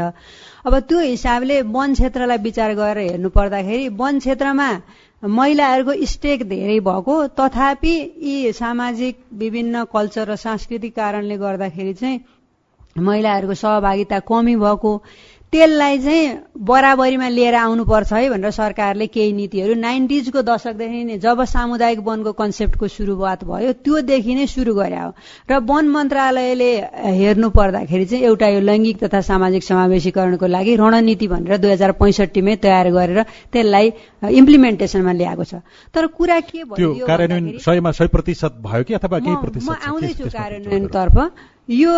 अब 0.64 0.74
त्यो 0.88 1.00
हिसाबले 1.00 1.62
वन 1.68 1.94
क्षेत्रलाई 1.94 2.38
विचार 2.48 2.74
गरेर 2.80 3.12
हेर्नु 3.12 3.30
पर्दाखेरि 3.30 3.88
वन 3.92 4.20
क्षेत्रमा 4.20 4.70
महिलाहरूको 5.24 5.94
स्टेक 6.06 6.44
धेरै 6.44 6.80
भएको 6.80 7.16
तथापि 7.28 7.94
यी 8.22 8.52
सामाजिक 8.54 9.20
विभिन्न 9.34 9.84
कल्चर 9.94 10.28
र 10.30 10.36
सांस्कृतिक 10.36 10.96
कारणले 10.96 11.38
गर्दाखेरि 11.38 11.94
चाहिँ 11.94 12.20
महिलाहरूको 13.02 13.54
सहभागिता 13.54 14.20
कमी 14.20 14.56
भएको 14.56 14.92
त्यसलाई 15.54 15.98
चाहिँ 16.04 16.60
बराबरीमा 16.60 17.28
लिएर 17.30 17.56
आउनुपर्छ 17.56 18.14
है 18.14 18.30
भनेर 18.30 18.52
सरकारले 18.52 19.08
केही 19.08 19.32
नीतिहरू। 19.34 19.74
नाइन्टिजको 19.80 20.42
दशकदेखि 20.44 21.04
नै 21.08 21.18
जब 21.24 21.44
सामुदायिक 21.48 22.00
वनको 22.04 22.32
कन्सेप्टको 22.36 22.88
सुरुवात 22.88 23.44
भयो 23.48 23.72
त्योदेखि 23.80 24.34
नै 24.36 24.46
सुरु 24.46 24.74
गरे 24.76 25.00
हो। 25.00 25.12
र 25.48 25.64
वन 25.64 25.88
मन्त्रालयले 25.88 26.72
हेर्नु 27.20 27.50
पर्दाखेरि 27.56 28.06
चाहिँ 28.06 28.24
एउटा 28.28 28.48
यो 28.48 28.60
लैङ्गिक 28.60 28.98
तथा 29.04 29.22
सामाजिक 29.24 29.64
समावेशीकरणको 29.64 30.48
लागि 30.48 30.76
रणनीति 30.76 31.28
भनेर 31.28 31.58
दुई 31.64 31.72
हजार 31.72 31.92
पैँसठीमै 31.96 32.56
तयार 32.60 32.92
गरेर 32.92 33.20
त्यसलाई 33.56 33.88
इम्प्लिमेन्टेसनमा 34.28 35.14
ल्याएको 35.16 35.44
छ। 35.48 35.64
तर 35.96 36.08
कुरा 36.12 36.40
के 36.44 36.64
भयो 36.68 36.92
म 39.64 39.76
आउँदैछु 39.80 40.28
कार्यान्वयनतर्फ। 40.28 41.18
यो 41.70 41.94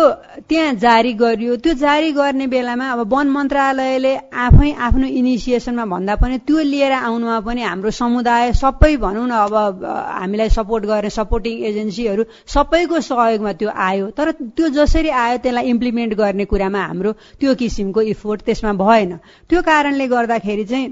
त्यहाँ 0.50 0.72
जारी 0.82 1.12
गरियो। 1.14 1.56
त्यो 1.62 1.72
जारी 1.78 2.10
गर्ने 2.12 2.46
बेलामा 2.50 2.86
अब 2.90 3.12
वन 3.12 3.28
मन्त्रालयले 3.30 4.14
आफै 4.34 4.70
आफ्नो 4.86 5.06
इनिसिएसनमा 5.06 5.84
भन्दा 5.86 6.14
पनि 6.18 6.38
त्यो 6.42 6.58
लिएर 6.58 6.92
आउनुमा 6.92 7.38
पनि 7.46 7.62
हाम्रो 7.62 7.90
समुदाय 7.94 8.52
सबै 8.58 8.96
भनौँ 8.98 9.26
न 9.26 9.30
अब 9.46 9.54
हामीलाई 9.86 10.48
सपोर्ट 10.50 10.84
गर्ने 10.90 11.10
सपोर्टिङ 11.10 11.54
एजेन्सीहरू 11.70 12.24
सबैको 12.50 13.00
सहयोगमा 13.00 13.52
त्यो 13.62 13.70
आयो। 13.70 14.10
तर 14.18 14.30
त्यो 14.58 14.68
जसरी 14.74 15.08
आयो 15.08 15.38
त्यसलाई 15.38 15.64
इम्प्लिमेन्ट 15.70 16.14
गर्ने 16.18 16.44
कुरामा 16.50 16.82
हाम्रो 16.90 17.12
त्यो 17.38 17.54
किसिमको 17.54 18.00
इफोर्ट 18.14 18.42
त्यसमा 18.42 18.72
भएन। 18.82 19.16
त्यो 19.50 19.62
कारणले 19.62 20.06
गर्दाखेरि 20.08 20.64
चाहिँ 20.64 20.88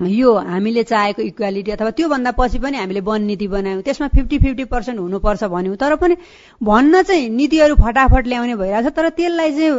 यो 0.00 0.34
हामीले 0.34 0.82
चाहेको 0.82 1.22
इक्वालिटी 1.22 1.70
अथवा 1.70 1.90
त्योभन्दा 1.90 2.30
पछि 2.32 2.58
पनि 2.58 2.76
हामीले 2.76 3.00
वन 3.00 3.22
नीति 3.22 3.48
बनायौँ। 3.48 3.82
त्यसमा 3.82 4.08
फिफ्टी 4.08 4.38
फिफ्टी 4.38 4.64
पर्सेन्ट 4.64 5.00
हुनुपर्छ 5.00 5.44
भन्यौँ। 5.44 5.76
तर 5.76 5.96
पनि 5.96 6.16
भन्न 6.62 7.02
चाहिँ 7.02 7.28
नीतिहरू 7.28 7.74
फटाफट 7.76 8.26
ल्याउने 8.26 8.54
भइरहेछ 8.56 8.86
तर 8.96 9.08
त्यसलाई 9.12 9.50
चाहिँ 9.52 9.72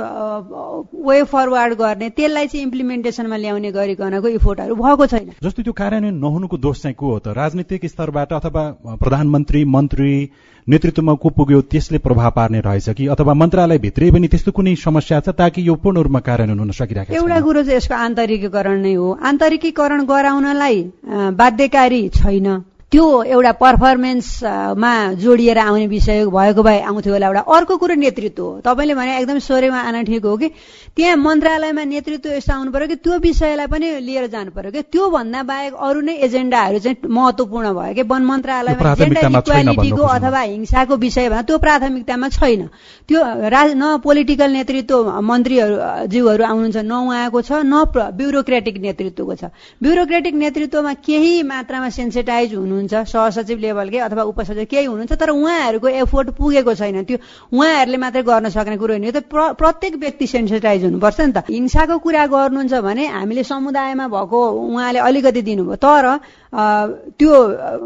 वे 1.10 1.24
फरवर्ड 1.26 1.74
गर्ने 1.74 2.10
त्यसलाई 2.10 2.48
चाहिँ 2.48 2.64
इम्प्लिमेन्टेसनमा 2.66 3.38
ल्याउने 3.38 3.72
गरिकनको 3.72 4.28
इफोर्टहरू 4.28 4.76
भएको 4.76 5.06
छैन। 5.08 5.30
जस्तो 5.44 5.62
त्यो 5.64 5.74
कार्यान्वयन 5.74 6.16
नहुनुको 6.22 6.58
दोष 6.58 6.82
चाहिँ 6.82 6.96
को 6.96 7.12
हो 7.12 7.20
त? 7.20 7.28
राजनीतिक 7.34 7.86
स्तरबाट 7.86 8.34
अथवा 8.34 8.64
प्रधानमन्त्री 9.02 9.66
मन्त्री 9.66 10.14
नेतृत्वमा 10.72 11.14
को 11.14 11.30
पुग्यो 11.30 11.62
त्यसले 11.62 11.98
प्रभाव 11.98 12.32
पार्ने 12.32 12.60
रहेछ 12.62 12.90
कि? 12.90 13.08
अथवा 13.08 13.34
मन्त्रालयभित्रै 13.34 14.12
पनि 14.12 14.28
त्यस्तो 14.28 14.52
कुनै 14.52 14.76
समस्या 14.80 15.20
छ 15.20 15.36
ताकि 15.36 15.68
यो 15.68 15.76
पूर्ण 15.76 15.98
रूपमा 16.08 16.20
कार्यान्वयन 16.24 16.60
हुन 16.60 16.72
सकिरहेको 16.72 17.14
एउटा 17.14 17.40
कुरो 17.42 17.64
चाहिँ 17.64 17.78
यसको 17.78 17.96
आन्तरिकीकरण 17.96 18.80
नै 18.82 18.94
हो। 18.94 19.08
आन्तरिकीकरण 19.20 20.06
गराउनलाई 20.08 20.78
बाध्यकारी 21.36 22.02
छैन। 22.16 22.48
त्यो 22.92 23.24
एउटा 23.24 23.52
पर्फर्मेन्समा 23.56 24.92
जोडिएर 25.16 25.58
आउने 25.58 25.88
विषय 25.88 26.26
भएको 26.28 26.64
भए 26.64 26.80
आउँथ्यो 26.92 27.14
होला 27.14 27.28
एउटा 27.28 27.42
अर्को 27.56 27.78
कुरो 27.80 27.96
नेतृत्व 27.96 28.44
हो। 28.44 28.60
तपाईँले 28.68 28.94
भने 29.00 29.12
एकदम 29.18 29.40
स्वरेमा 29.40 29.80
आन 29.80 30.04
ठिक 30.04 30.26
हो 30.26 30.36
कि? 30.36 30.48
त्यहाँ 30.92 31.16
मन्त्रालयमा 31.16 31.84
नेतृत्व 31.88 32.30
यस्तो 32.36 32.52
आउनु 32.52 32.72
पर्यो 32.72 32.88
कि? 32.92 32.96
त्यो 33.00 33.18
विषयलाई 33.24 33.68
पनि 33.72 33.88
लिएर 34.04 34.28
जानु 34.28 34.52
पर्यो 34.52 34.72
कि? 34.76 34.82
त्योभन्दा 34.92 35.44
बाहेक 35.48 35.74
अरू 35.80 36.02
नै 36.04 36.16
एजेन्डाहरू 36.20 36.80
चाहिँ 36.84 37.08
महत्वपूर्ण 37.08 37.72
भयो 37.80 37.94
कि? 37.96 38.04
वन 38.12 38.24
मन्त्रालयमा 38.28 38.94
जेन्डर 39.00 39.40
इक्वालिटीको 39.40 40.04
अथवा 40.12 40.42
हिंसाको 40.52 40.96
विषय 41.00 41.30
भन्दा 41.32 41.42
त्यो 41.48 41.58
प्राथमिकतामा 41.64 42.28
छैन। 42.28 42.68
त्यो 43.08 43.20
राज 43.56 43.72
न 43.72 44.04
पोलिटिकल 44.04 44.52
नेतृत्व 44.52 45.20
मन्त्रीहरू 45.32 45.76
ज्यूहरू 46.12 46.44
आउनुहुन्छ 46.44 46.78
न 46.84 46.92
उहाँको 46.92 47.40
छ 47.40 47.64
न 47.64 47.88
ब्युरोक्रेटिक 48.20 48.76
नेतृत्वको 48.84 49.36
छ। 49.40 49.44
ब्युरोक्रेटिक 49.80 50.36
नेतृत्वमा 50.44 50.94
केही 51.08 51.34
मात्रामा 51.48 51.90
सेन्सिटाइज 51.90 52.54
हुनु 52.60 52.80
हुनुहुन्छ 52.82 53.10
सहसचिव 53.12 53.58
लेभलकै 53.60 54.00
अथवा 54.02 54.24
उपसचिव 54.24 54.66
केही 54.66 54.86
हुनुहुन्छ 54.86 55.14
तर 55.14 55.30
उहाँहरूको 55.30 55.88
एफोर्ट 56.02 56.28
पुगेको 56.34 56.74
छैन। 56.74 57.04
त्यो 57.06 57.18
उहाँहरूले 57.54 57.98
मात्रै 57.98 58.24
गर्न 58.24 58.50
सक्ने 58.50 58.78
कुरो 58.78 58.94
होइन। 58.94 59.06
यो 59.06 59.14
त 59.14 59.30
प्रत्येक 59.30 59.94
व्यक्ति 59.96 60.26
सेन्सिटाइज 60.28 60.84
हुनुपर्छ 60.90 61.20
नि 61.22 61.32
त। 61.32 61.38
हिंसाको 61.50 61.98
कुरा 62.02 62.26
गर्नुहुन्छ 62.26 62.74
भने 62.82 63.06
हामीले 63.08 63.44
समुदायमा 63.46 64.08
भएको 64.08 64.40
उहाँले 64.50 65.00
अलिकति 65.00 65.42
दिनुभयो। 65.42 65.76
तर 65.78 66.06
त्यो 67.18 67.34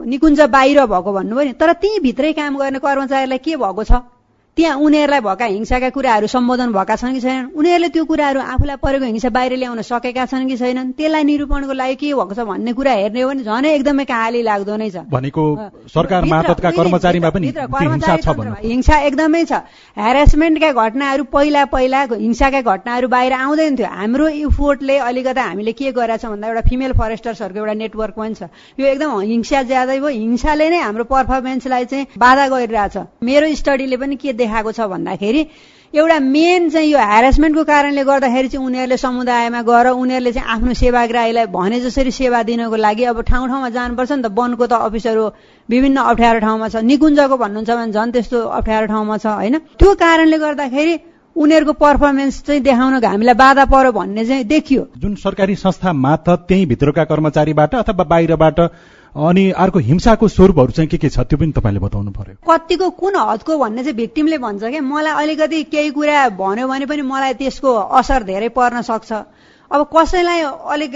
निकुञ्ज 0.07 0.41
बाहिर 0.47 0.79
भएको 0.87 1.11
भन्नुभयो 1.13 1.45
नि। 1.45 1.53
तर 1.59 1.73
त्यहीँ 1.75 1.99
भित्रै 1.99 2.33
काम 2.33 2.57
गर्ने 2.57 2.79
कर्मचारीलाई 2.79 3.39
के 3.43 3.55
भएको 3.55 3.83
छ? 3.83 4.14
त्यहाँ 4.55 4.75
उनीहरूलाई 4.79 5.19
भएका 5.19 5.45
हिंसाका 5.45 5.89
कुराहरू 5.91 6.27
सम्बोधन 6.31 6.71
भएका 6.71 6.95
छन् 6.95 7.13
कि 7.13 7.21
छैनन्? 7.21 7.47
उनीहरूले 7.59 7.89
त्यो 7.91 8.03
कुराहरू 8.07 8.39
आफूलाई 8.39 8.75
परेको 8.79 9.05
हिंसा 9.05 9.29
बाहिर 9.35 9.53
ल्याउन 9.59 9.81
सकेका 9.83 10.25
छन् 10.31 10.47
कि 10.47 10.55
छैनन्? 10.57 10.91
त्यसलाई 10.95 11.23
निरूपणको 11.27 11.73
लागि 11.75 11.95
के 11.99 12.13
भएको 12.15 12.33
छ 12.33 12.39
भन्ने 12.47 12.71
कुरा 12.71 12.91
हेर्ने 12.95 13.21
हो 13.21 13.29
भने 13.29 13.43
झनै 13.43 13.69
एकदमै 13.75 14.05
कहाली 14.07 14.41
लाग्दो 14.47 14.75
नै 14.79 14.89
छ। 14.95 15.03
भनेको 15.11 15.43
सरकार 15.91 16.25
मार्फतका 16.31 16.71
कर्मचारीमा 16.71 17.29
पनि 17.35 17.51
हिंसा 18.63 18.95
एकदमै 19.11 19.43
छ। 19.43 19.59
ह्यारेसमेन्टका 19.99 20.71
घटनाहरू 20.71 21.23
पहिला 21.35 21.65
पहिला 21.75 21.99
हिंसाका 22.15 22.61
घटनाहरू 22.63 23.07
बाहिर 23.11 23.33
आउँदैन 23.35 23.75
थियो। 23.75 23.91
हाम्रो 23.91 24.27
इफोर्टले 24.39 24.97
अलिकता 25.03 25.43
हामीले 25.43 25.71
के 25.75 25.91
गरेका 25.91 26.17
छौँ 26.23 26.31
भन्दा 26.31 26.47
एउटा 26.47 26.63
फिमेल 26.69 26.91
फरेस्टर्सहरूको 26.95 27.59
एउटा 27.59 27.75
नेटवर्क 27.83 28.15
पनि 28.15 28.33
छ। 28.39 28.47
यो 28.79 28.87
एकदम 28.87 29.19
हिंसा 29.19 29.61
ज्यादै 29.67 29.99
भयो। 29.99 30.15
हिंसाले 30.15 30.69
नै 30.71 30.79
हाम्रो 30.79 31.03
पर्फर्मेन्सलाई 31.11 31.85
चाहिँ 31.91 32.07
बाधा 32.15 32.47
गरिरहेछ। 32.55 32.97
मेरो 33.19 33.53
स्टडीले 33.59 33.97
पनि 33.99 34.15
के 34.15 34.33
देखाएको 34.45 34.71
छ 34.71 34.87
भन्दाखेरि 34.93 35.47
एउटा 35.93 36.19
मेन 36.19 36.69
चाहिँ 36.69 36.89
यो 36.91 36.99
ह्यारेसमेन्टको 36.99 37.63
कारणले 37.63 38.03
गर्दाखेरि 38.03 38.47
चाहिँ 38.51 38.65
उनीहरूले 38.67 38.97
समुदायमा 38.97 39.61
गएर 39.63 39.87
उनीहरूले 39.95 40.31
चाहिँ 40.33 40.49
आफ्नो 40.55 40.73
सेवाग्राहीलाई 40.75 41.45
भने 41.55 41.79
जसरी 41.79 42.11
सेवा 42.11 42.41
दिनको 42.43 42.75
लागि 42.75 43.03
अब 43.11 43.21
ठाउँ 43.23 43.47
ठाउँमा 43.47 43.69
जानुपर्छ 43.69 44.11
नि 44.11 44.21
त। 44.21 44.27
वनको 44.35 44.65
त 44.67 44.73
अफिसहरू 44.75 45.23
विभिन्न 45.69 45.97
अप्ठ्यारो 46.11 46.39
ठाउँमा 46.39 46.67
छ। 46.67 46.75
निकुञ्जको 46.83 47.35
भन्नुहुन्छ 47.37 47.69
भने 47.71 47.91
झन् 47.95 48.11
त्यस्तो 48.11 48.37
अप्ठ्यारो 48.59 48.85
ठाउँमा 48.91 49.17
छ 49.17 49.25
होइन? 49.39 49.55
त्यो 49.79 49.93
कारणले 49.95 50.37
गर्दाखेरि 50.37 50.95
उनीहरूको 51.35 51.73
पर्फर्मेन्स 51.79 52.43
चाहिँ 52.43 52.61
देखाउन 52.61 52.93
हामीलाई 53.05 53.35
बाधा 53.35 53.63
पर्यो 53.71 53.91
भन्ने 53.91 54.23
चाहिँ 54.25 54.43
देखियो। 54.43 54.81
जुन 54.99 55.15
सरकारी 55.15 55.55
संस्था 55.55 55.93
मार्फत 55.95 56.45
त्यही 56.47 56.65
भित्रका 56.65 57.03
कर्मचारीबाट 57.07 57.75
अथवा 57.75 58.03
बाहिरबाट 58.03 58.59
अनि 59.15 59.49
अर्को 59.55 59.79
हिंसाको 59.79 60.27
स्वरूपहरू 60.27 60.71
चाहिँ 60.75 60.89
के 60.89 60.97
के 60.97 61.09
छ 61.09 61.23
त्यो 61.23 61.37
पनि 61.39 61.51
तपाईँले 61.55 61.79
बताउनु 61.79 62.11
पर्यो। 62.11 62.35
कतिको 62.43 62.89
कुन 62.99 63.15
हदको 63.15 63.57
भन्ने 63.57 63.83
चाहिँ 63.83 63.95
भिक्टिमले 63.95 64.37
भन्छ 64.43 64.63
क्या? 64.63 64.81
मलाई 64.83 65.13
अलिकति 65.23 65.63
केही 65.71 65.89
कुरा 65.95 66.29
भन्यो 66.35 66.67
भने 66.67 66.85
पनि 66.85 67.01
मलाई 67.01 67.33
त्यसको 67.39 67.71
असर 67.95 68.23
धेरै 68.27 68.49
पर्न 68.51 68.81
सक्छ। 68.83 69.11
अब 69.71 69.87
कसैलाई 69.87 70.41
अलिक 70.67 70.93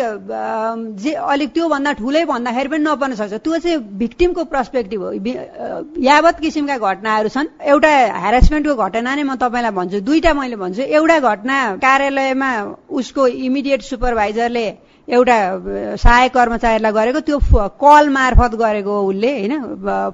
जे 1.00 1.12
अलिक 1.16 1.50
त्योभन्दा 1.54 1.92
ठुलै 1.96 2.24
भन्दाखेरि 2.28 2.70
पनि 2.70 2.84
नपर्न 2.84 3.16
सक्छ। 3.16 3.34
त्यो 3.40 3.58
चाहिँ 3.58 3.78
भिक्टिमको 4.04 4.44
पर्सपेक्टिभ 4.52 5.00
हो। 5.00 5.12
यावत 6.04 6.40
किसिमका 6.44 6.78
घटनाहरू 6.78 7.30
छन्। 7.32 7.48
एउटा 7.56 7.90
हेरेसमेन्टको 8.20 8.76
घटना 8.76 9.16
नै 9.16 9.24
म 9.24 9.36
तपाईँलाई 9.40 9.72
भन्छु। 9.72 10.00
दुईटा 10.04 10.34
मैले 10.36 10.56
भन्छु। 10.60 10.82
एउटा 10.92 11.20
घटना 11.24 11.56
कार्यालयमा 11.80 12.52
उसको 12.92 13.28
इमिडिएट 13.48 13.82
सुपरभाइजरले 13.82 14.68
एउटा 15.10 15.38
सहायक 15.98 16.34
कर्मचारीलाई 16.34 16.92
गरेको 16.92 17.20
त्यो 17.28 17.38
कल 17.82 18.10
मार्फत 18.12 18.56
गरेको 18.56 18.94
उसले 19.04 19.32
होइन 19.38 19.54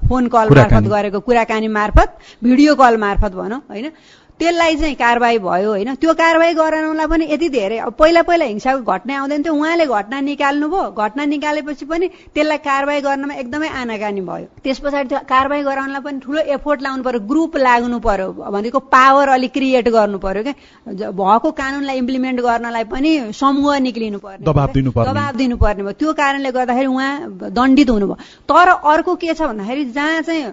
फोन 0.08 0.28
कल 0.34 0.48
मार्फत 0.56 0.88
गरेको 0.88 1.20
कुराकानी 1.20 1.68
मार्फत 1.70 2.08
भिडियो 2.44 2.74
कल 2.74 2.96
मार्फत 2.98 3.32
भनौँ 3.34 3.60
होइन। 3.70 3.90
त्यसलाई 4.40 4.76
चाहिँ 4.76 4.94
कारवाही 4.94 5.38
भयो 5.38 5.68
होइन। 5.70 5.94
त्यो 5.96 6.12
कारवाही 6.14 6.54
गराउनलाई 6.54 7.06
पनि 7.08 7.24
यति 7.32 7.48
धेरै 7.48 7.78
पहिला 7.98 8.22
पहिला 8.22 8.44
हिंसाको 8.44 8.82
घटना 8.84 9.12
आउँदैन 9.18 9.42
थियो। 9.42 9.54
उहाँले 9.54 9.86
घटना 9.88 10.20
निकाल्नुभयो 10.20 10.90
घटना 10.92 11.24
निकालेपछि 11.24 11.84
पनि 11.88 12.06
त्यसलाई 12.36 12.58
कारवाही 12.68 13.00
गर्नमा 13.00 13.34
एकदमै 13.34 13.68
आनाकानी 13.80 14.20
भयो। 14.20 14.46
त्यस 14.60 14.78
पछाडि 14.84 15.08
त्यो 15.08 15.18
कारवाही 15.24 15.62
गराउनलाई 15.62 16.02
पनि 16.04 16.18
ठुलो 16.20 16.40
एफोर्ट 16.52 16.82
लाउनु 16.82 17.02
पर्यो 17.02 17.20
ग्रुप 17.32 17.56
लाग्नु 17.56 17.98
पर्यो 17.98 18.28
भनेको 18.52 18.78
पावर 18.92 19.28
अलिक 19.40 19.52
क्रिएट 19.56 19.88
गर्नु 19.88 20.18
पर्यो 20.20 20.42
क्या। 20.44 21.10
भएको 21.16 21.50
कानुनलाई 21.56 21.96
इम्प्लिमेन्ट 21.96 22.40
गर्नलाई 22.40 22.84
पनि 22.92 23.10
समूह 23.32 23.78
निक्लिनु 23.88 24.18
पर्ने 24.20 24.44
दबाब 24.44 25.36
दिनुपर्ने 25.36 25.82
भयो। 25.82 25.92
त्यो 25.96 26.12
कारणले 26.12 26.50
गर्दाखेरि 26.52 26.88
उहाँ 26.92 27.12
दण्डित 27.56 27.90
हुनुभयो। 27.90 28.16
तर 28.44 28.68
अर्को 28.68 29.14
के 29.16 29.34
छ 29.34 29.42
भन्दाखेरि 29.48 29.84
जहाँ 29.96 30.22
चाहिँ 30.22 30.44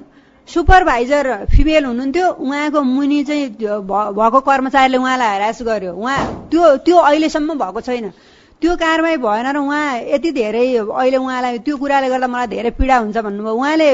सुपरभाइजर 0.48 1.28
फिमेल 1.52 1.86
हुनुहुन्थ्यो। 1.86 2.28
उहाँको 2.30 2.82
मुनि 2.84 3.24
चाहिँ 3.24 3.50
भएको 3.90 4.40
कर्मचारीले 4.42 4.98
उहाँलाई 4.98 5.30
हेरास 5.34 5.62
गर्यो। 5.64 5.94
उहाँ 5.94 6.20
त्यो 6.52 6.76
त्यो 6.86 6.98
अहिलेसम्म 7.00 7.54
भएको 7.60 7.82
छैन। 7.82 8.12
त्यो 8.62 8.76
कारवाही 8.76 9.18
भएन 9.18 9.48
र 9.54 9.58
उहाँ 9.58 9.98
यति 10.14 10.32
धेरै 10.32 10.66
अहिले 10.78 11.18
उहाँलाई 11.18 11.58
त्यो 11.66 11.76
कुराले 11.78 12.08
गर्दा 12.10 12.28
मलाई 12.28 12.48
धेरै 12.48 12.70
पीडा 12.80 12.98
हुन्छ 12.98 13.18
भन्नुभयो। 13.18 13.54
उहाँले 13.54 13.88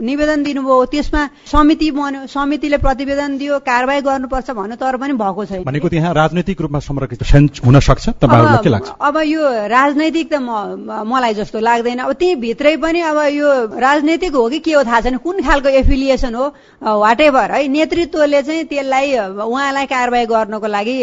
निवेदन 0.00 0.42
दिनुभयो 0.42 0.84
त्यसमा 0.92 1.22
समिति 1.44 1.90
बन्यो 1.90 2.26
समितिले 2.26 2.78
प्रतिवेदन 2.78 3.36
दियो 3.38 3.58
कारवाही 3.68 4.00
गर्नुपर्छ 4.00 4.50
भन्यो 4.50 4.76
तर 4.80 4.96
पनि 4.96 5.12
भएको 5.12 5.44
छैन। 5.44 5.62
भनेको 5.64 5.88
त्यहाँ 5.88 6.12
राजनैतिक 6.14 6.60
रूपमा 6.60 6.78
संरक्षित 6.80 7.22
हुन 7.64 7.80
सक्छ 7.80 8.08
के 8.24 8.68
लाग्छ? 8.68 8.88
अब 9.00 9.16
यो 9.24 9.42
राजनैतिक 9.68 10.26
त 10.32 10.40
मलाई 10.40 11.34
जस्तो 11.34 11.60
लाग्दैन। 11.60 11.98
अब 12.08 12.12
त्यही 12.16 12.34
भित्रै 12.40 12.76
पनि 12.80 13.00
अब 13.04 13.18
यो 13.32 13.48
राजनैतिक 13.76 14.32
हो 14.34 14.48
कि 14.48 14.58
के 14.64 14.72
हो 14.72 14.82
थाहा 14.84 15.00
छैन। 15.00 15.16
कुन 15.20 15.42
खालको 15.42 15.68
एफिलिएसन 15.84 16.34
हो? 16.34 16.46
वाट 16.80 17.20
एभर 17.20 17.50
है। 17.52 17.68
नेतृत्वले 17.68 18.42
चाहिँ 18.42 18.64
त्यसलाई 18.72 19.16
उहाँलाई 19.36 19.86
कारवाही 19.86 20.26
गर्नको 20.26 20.66
लागि 20.66 20.96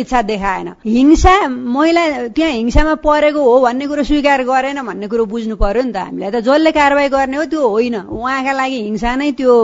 इच्छा 0.00 0.22
देखाएन। 0.22 0.68
हिंसा 0.84 1.34
महिला 1.48 2.04
त्यहाँ 2.36 2.52
हिंसामा 2.52 2.94
परेको 3.04 3.40
हो 3.44 3.60
भन्ने 3.60 3.86
कुरो 3.86 4.02
स्वीकार 4.04 4.42
गरेन 4.44 4.82
भन्ने 4.82 5.06
कुरो 5.08 5.24
बुझ्नु 5.32 5.56
पर्यो 5.56 5.82
नि 5.82 5.92
त 5.92 5.96
हामीलाई 5.96 6.30
त 6.30 6.40
जसले 6.42 6.72
कारवाही 6.72 7.08
गर्ने 7.08 7.36
हो 7.36 7.44
त्यो 7.52 7.68
होइन 7.68 7.96
उहाँका 8.08 8.52
लागि 8.52 8.78
हिंसा 8.82 9.14
नै 9.16 9.30
त्यो 9.40 9.54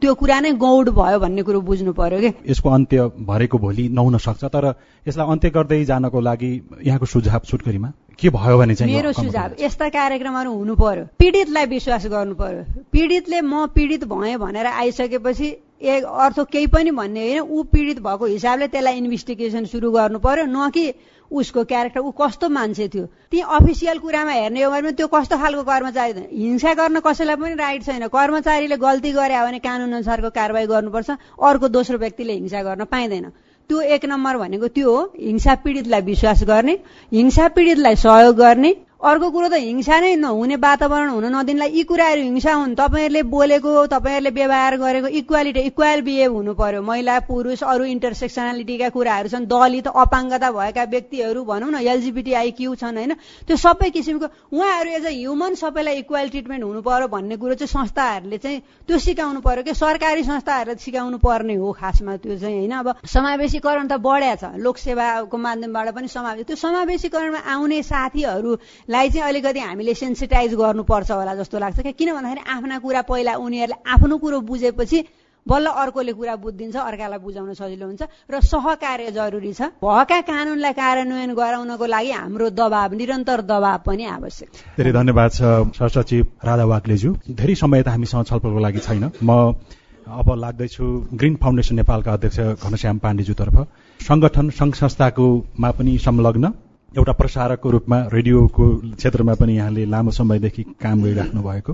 त्यो 0.00 0.14
कुरा 0.14 0.40
नै 0.40 0.52
गौड 0.56 0.88
भयो 0.96 1.18
भन्ने 1.18 1.42
कुरो 1.42 1.60
बुझ्नु 1.60 1.92
पर्यो 1.92 2.20
कि 2.20 2.30
यसको 2.50 2.70
अन्त्य 2.70 3.10
भरेको 3.26 3.58
भोलि 3.58 3.88
नहुन 3.92 4.18
सक्छ 4.18 4.44
तर 4.44 4.64
यसलाई 5.08 5.26
अन्त्य 5.26 5.50
गर्दै 5.56 5.84
जानको 5.84 6.20
लागि 6.20 6.50
यहाँको 6.86 7.06
सुझाव 7.06 7.40
सुटकरीमा 7.50 7.92
के 8.18 8.28
भयो 8.30 8.58
भने 8.58 8.74
चाहिँ 8.74 8.94
मेरो 8.94 9.12
सुझाव 9.12 9.60
यस्ता 9.60 9.88
कार्यक्रमहरू 9.92 10.52
हुनु 10.52 10.74
पर्यो। 10.74 11.04
पीडितलाई 11.18 11.66
विश्वास 11.66 12.06
गर्नु 12.06 12.34
पर्यो। 12.34 12.62
पीडितले 12.92 13.40
म 13.40 13.66
पीडित 13.76 14.04
भएँ 14.08 14.36
भनेर 14.36 14.66
आइसकेपछि 14.66 15.48
एक 15.80 16.04
अर्थ 16.04 16.40
केही 16.52 16.66
पनि 16.66 16.90
भन्ने 16.90 17.20
होइन 17.22 17.40
ऊ 17.40 17.62
पीडित 17.72 17.98
भएको 18.00 18.26
हिसाबले 18.26 18.66
त्यसलाई 18.68 18.96
इन्भेस्टिगेसन 18.96 19.64
सुरु 19.66 19.90
गर्नु 19.92 20.18
पर्यो 20.18 20.44
न 20.46 20.70
कि 20.70 20.92
उसको 21.30 21.64
क्यारेक्टर 21.64 22.00
ऊ 22.00 22.10
कस्तो 22.20 22.48
मान्छे 22.48 22.88
थियो। 22.88 23.04
ती 23.30 23.40
अफिसियल 23.40 23.98
कुरामा 23.98 24.32
हेर्ने 24.32 24.62
हो 24.62 24.70
भने 24.70 24.92
त्यो 24.92 25.06
कस्तो 25.06 25.36
खालको 25.36 25.62
कर्मचारी 25.62 26.12
हिंसा 26.32 26.74
गर्न 26.74 27.00
कसैलाई 27.00 27.36
पनि 27.36 27.54
राइट 27.54 27.82
छैन। 27.82 28.06
कर्मचारीले 28.08 28.76
गल्ती 28.76 29.12
गरे 29.12 29.36
भने 29.36 29.58
कानुन 29.58 29.92
अनुसारको 29.92 30.30
कारवाही 30.30 30.66
गर्नुपर्छ 30.66 31.10
अर्को 31.10 31.68
दोस्रो 31.68 31.98
व्यक्तिले 31.98 32.32
हिंसा 32.32 32.62
गर्न 32.62 32.84
पाइँदैन। 32.86 33.26
त्यो 33.70 33.80
एक 33.92 34.04
नम्बर 34.06 34.36
भनेको 34.38 34.68
त्यो 34.70 34.90
हो 34.90 35.02
हिंसा 35.18 35.54
पीडितलाई 35.60 36.00
विश्वास 36.02 36.42
गर्ने 36.46 36.78
हिंसा 37.12 37.48
पीडितलाई 37.48 37.96
सहयोग 37.98 38.36
गर्ने 38.36 38.74
अर्को 38.96 39.28
कुरो 39.30 39.48
त 39.48 39.60
हिंसा 39.60 39.98
नै 40.00 40.16
नहुने 40.16 40.56
वातावरण 40.56 41.08
हुन 41.10 41.24
नदिनलाई 41.28 41.68
यी 41.68 41.82
कुराहरू 41.84 42.22
हिंसा 42.32 42.52
हुन्। 42.56 42.74
तपाईँहरूले 42.80 43.22
बोलेको 43.28 43.70
तपाईँहरूले 43.92 44.30
व्यवहार 44.32 44.76
गरेको 44.80 45.08
इक्वालिटी 45.20 45.60
इक्वाल 45.68 46.00
बिहेभ 46.00 46.32
हुनु 46.32 46.52
पर्यो। 46.56 46.80
महिला 46.80 47.18
पुरुष 47.28 47.62
अरू 47.62 47.84
इन्टरसेक्सनालिटीका 47.92 48.88
कुराहरू 48.96 49.28
छन्। 49.28 49.44
दलित 49.52 49.86
अपाङ्गता 49.92 50.48
भएका 50.50 50.84
व्यक्तिहरू 50.88 51.44
भनौँ 51.44 51.70
न 51.70 51.84
एलजिबिटी 51.84 52.32
क्यू 52.56 52.74
छन् 52.74 52.96
होइन? 52.96 53.12
त्यो 53.44 53.56
सबै 53.56 53.90
किसिमको 53.92 54.26
उहाँहरू 54.56 54.88
एज 54.88 55.04
अ 55.04 55.12
ह्युमन 55.12 55.54
सबैलाई 55.60 55.96
इक्वल 56.00 56.28
ट्रिटमेन्ट 56.32 56.64
हुनु 56.64 56.80
पर्यो 56.80 57.06
भन्ने 57.12 57.36
कुरो 57.36 57.54
चाहिँ 57.60 57.68
संस्थाहरूले 57.68 58.38
चाहिँ 58.40 58.60
त्यो 58.88 58.96
सिकाउनु 58.96 59.40
पर्यो 59.44 59.62
कि 59.62 59.74
सरकारी 59.76 60.22
संस्थाहरूले 60.24 60.80
सिकाउनु 60.80 61.18
पर्ने 61.20 61.54
हो 61.60 61.68
खासमा 61.76 62.16
त्यो 62.16 62.40
चाहिँ 62.40 62.64
होइन? 62.64 62.72
अब 62.72 63.04
समावेशीकरण 63.04 63.86
त 63.86 64.00
बढ्या 64.00 64.34
छ। 64.40 64.56
लोकसेवाको 64.56 65.36
माध्यमबाट 65.36 65.88
पनि 65.92 66.08
समावेश 66.08 66.46
त्यो 66.48 66.56
समावेशीकरणमा 66.56 67.40
आउने 67.44 67.82
साथीहरू 67.84 68.56
लाई 68.88 69.10
चाहिँ 69.10 69.28
अलिकति 69.28 69.60
हामीले 69.60 69.94
सेन्सिटाइज 69.94 70.54
गर्नुपर्छ 70.54 71.10
होला 71.10 71.34
जस्तो 71.36 71.58
लाग्छ 71.58 71.80
क्या। 71.80 71.92
किन 71.92 72.12
भन्दाखेरि 72.14 72.42
आफ्ना 72.46 72.78
कुरा 72.78 73.02
पहिला 73.02 73.34
उनीहरूले 73.36 73.82
आफ्नो 73.82 74.16
कुरो 74.18 74.40
बुझेपछि 74.46 74.98
बल्ल 75.46 75.66
अर्कोले 75.78 76.12
कुरा 76.12 76.34
बुझिदिन्छ 76.42 76.76
अर्कालाई 76.76 77.18
बुझाउन 77.18 77.54
सजिलो 77.54 77.86
हुन्छ 77.86 78.02
र 78.30 78.40
सहकार्य 78.42 79.10
जरुरी 79.14 79.52
छ। 79.52 79.62
भएका 79.78 80.20
कानुनलाई 80.26 80.72
कार्यान्वयन 80.74 81.34
गराउनको 81.34 81.86
लागि 81.86 82.10
हाम्रो 82.10 82.50
दबाव 82.50 82.94
निरन्तर 82.94 83.40
दबाव 83.46 83.78
पनि 83.86 84.04
आवश्यक 84.06 84.48
धेरै 84.78 84.92
धन्यवाद 84.92 85.30
छ 85.30 85.42
सहसचिव 85.78 86.24
राधा 86.42 86.64
वाग्लेज्यू। 86.66 87.10
धेरै 87.30 87.54
समय 87.62 87.82
त 87.82 87.88
हामीसँग 87.94 88.26
छलफलको 88.26 88.58
लागि 88.58 88.80
छैन। 88.86 89.04
म 89.22 89.54
अब 90.06 90.28
लाग्दैछु 90.34 90.84
ग्रिन 91.14 91.34
फाउन्डेसन 91.42 91.74
नेपालका 91.74 92.12
अध्यक्ष 92.12 92.38
घनश्याम 92.62 92.98
पाण्डेज्यूतर्फ। 92.98 93.56
संगठन 94.00 94.50
संघ 94.50 94.74
संस्थाकोमा 94.74 95.70
पनि 95.78 95.98
संलग्न। 95.98 96.46
एउटा 96.96 97.12
प्रसारकको 97.12 97.70
रूपमा 97.70 97.98
रेडियोको 98.12 98.64
क्षेत्रमा 98.96 99.34
पनि 99.36 99.56
यहाँले 99.56 99.84
लामो 99.84 100.10
समयदेखि 100.10 100.62
काम 100.80 101.02
गरिराख्नु 101.02 101.42
भएको। 101.42 101.72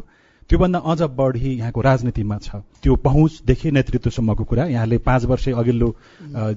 त्योभन्दा 0.51 0.79
अझ 0.83 1.03
बढी 1.17 1.51
यहाँको 1.59 1.81
राजनीतिमा 1.81 2.37
छ। 2.39 2.61
त्यो 2.83 2.95
पहुँचदेखि 3.07 3.71
नेतृत्वसम्मको 3.71 4.45
कुरा। 4.45 4.65
यहाँले 4.67 4.99
पाँच 4.99 5.25
वर्ष 5.25 5.49
अघिल्लो 5.49 5.89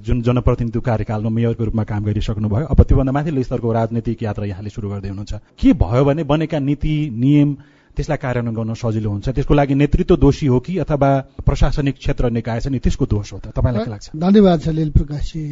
जुन 0.02 0.22
जनप्रतिनिधित्व 0.22 0.80
कार्यकालमा 0.82 1.30
मेयरको 1.30 1.64
रूपमा 1.64 1.84
काम 1.86 2.04
गरिसक्नुभयो 2.04 2.66
अब 2.66 2.82
त्योभन्दा 2.82 3.12
माथिल्लो 3.12 3.42
स्तरको 3.42 3.72
राजनीतिक 3.72 4.22
यात्रा 4.22 4.44
यहाँले 4.46 4.70
सुरु 4.70 4.90
गर्दै 4.90 5.08
हुनुहुन्छ। 5.08 5.32
के 5.60 5.72
भयो 5.72 6.04
भने 6.04 6.24
बनेका 6.26 6.58
नीति 6.58 6.94
नियम 7.14 7.56
त्यसलाई 7.96 8.18
कार्यान्वयन 8.20 8.56
गर्न 8.56 8.74
सजिलो 8.74 9.10
हुन्छ। 9.10 9.28
त्यसको 9.32 9.54
लागि 9.54 9.74
नेतृत्व 9.74 10.16
दोषी 10.20 10.46
हो 10.46 10.58
कि 10.60 10.76
अथवा 10.84 11.10
प्रशासनिक 11.46 11.96
क्षेत्र 11.96 12.30
निकाय 12.30 12.60
छ 12.60 12.66
नि 12.68 12.78
त्यसको 12.84 13.06
दोष 13.06 13.32
हो 13.32 13.38
त? 13.38 13.56
तपाईँलाई 13.56 13.84
के 13.84 13.90
लाग्छ? 13.90 14.06
धन्यवाद 14.12 14.60
छ 14.60 14.68
लिल 14.76 14.90
प्रकाशजी 14.92 15.44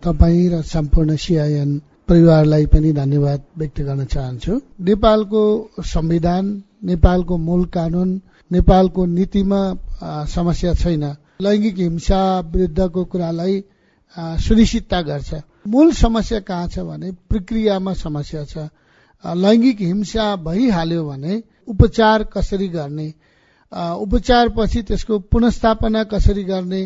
तपाईँ 0.00 0.48
र 0.48 0.62
सम्पूर्ण 0.64 1.16
सिआइएन 1.18 1.70
परिवारलाई 2.12 2.66
पनि 2.68 2.92
धन्यवाद 2.92 3.42
व्यक्त 3.58 3.80
गर्न 3.80 4.04
चाहन्छु। 4.04 4.52
नेपालको 4.84 5.42
संविधान 5.80 6.44
नेपालको 6.84 7.36
मूल 7.38 7.64
कानून 7.72 8.10
नेपालको 8.50 9.04
नीतिमा 9.08 9.60
समस्या 10.28 10.74
छैन। 10.74 11.04
लैङ्गिक 11.40 11.78
हिंसा 11.78 12.20
विरुद्धको 12.52 13.04
कुरालाई 13.04 13.54
सुनिश्चितता 14.44 15.00
गर्छ। 15.02 15.40
मूल 15.72 15.92
समस्या 15.96 16.40
कहाँ 16.48 16.68
छ 16.68 16.84
भने 16.84 17.12
प्रक्रियामा 17.32 17.92
समस्या 17.96 18.44
छ। 18.44 18.68
लैङ्गिक 19.24 19.80
हिंसा 19.80 20.26
भइहाल्यो 20.36 21.04
भने 21.08 21.42
उपचार 21.68 22.24
कसरी 22.34 22.68
गर्ने? 22.68 23.08
उपचार 23.72 24.48
पछि 24.56 24.82
त्यसको 24.82 25.18
पुनस्थापना 25.32 26.04
कसरी 26.12 26.44
गर्ने 26.44 26.82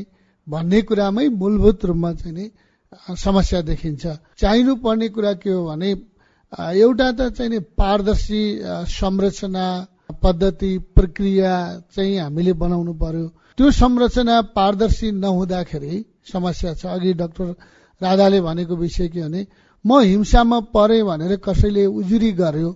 भन्ने 0.47 0.83
कुरामै 0.83 1.29
मूलभूत 1.35 1.85
रूपमा 1.85 2.13
चाहिँ 2.15 2.51
समस्या 2.95 3.61
देखिन्छ। 3.63 4.07
चाहिनु 4.39 4.75
पर्ने 4.85 5.09
कुरा 5.09 5.33
के 5.43 5.51
हो 5.51 5.67
भने 5.69 5.91
एउटा 6.79 7.11
त 7.19 7.21
चाहिँ 7.37 7.61
पारदर्शी 7.75 8.43
संरचना 8.89 9.67
पद्धति 10.23 10.71
प्रक्रिया 10.95 11.53
चाहिँ 11.95 12.19
हामीले 12.19 12.53
बनाउनु 12.63 12.93
पर्यो। 12.95 13.27
त्यो 13.59 13.71
संरचना 13.71 14.41
पारदर्शी 14.55 15.11
नहुँदाखेरि 15.13 16.05
समस्या 16.33 16.75
छ। 16.75 16.87
अघि 16.87 17.13
डाक्टर 17.21 17.47
राधाले 18.01 18.41
भनेको 18.41 18.77
विषय 18.77 19.09
के 19.09 19.21
भने 19.23 19.47
म 19.85 20.01
हिंसामा 20.01 20.59
परे 20.75 21.03
भनेर 21.03 21.37
कसैले 21.43 21.87
उजुरी 21.87 22.31
गर्यो 22.33 22.71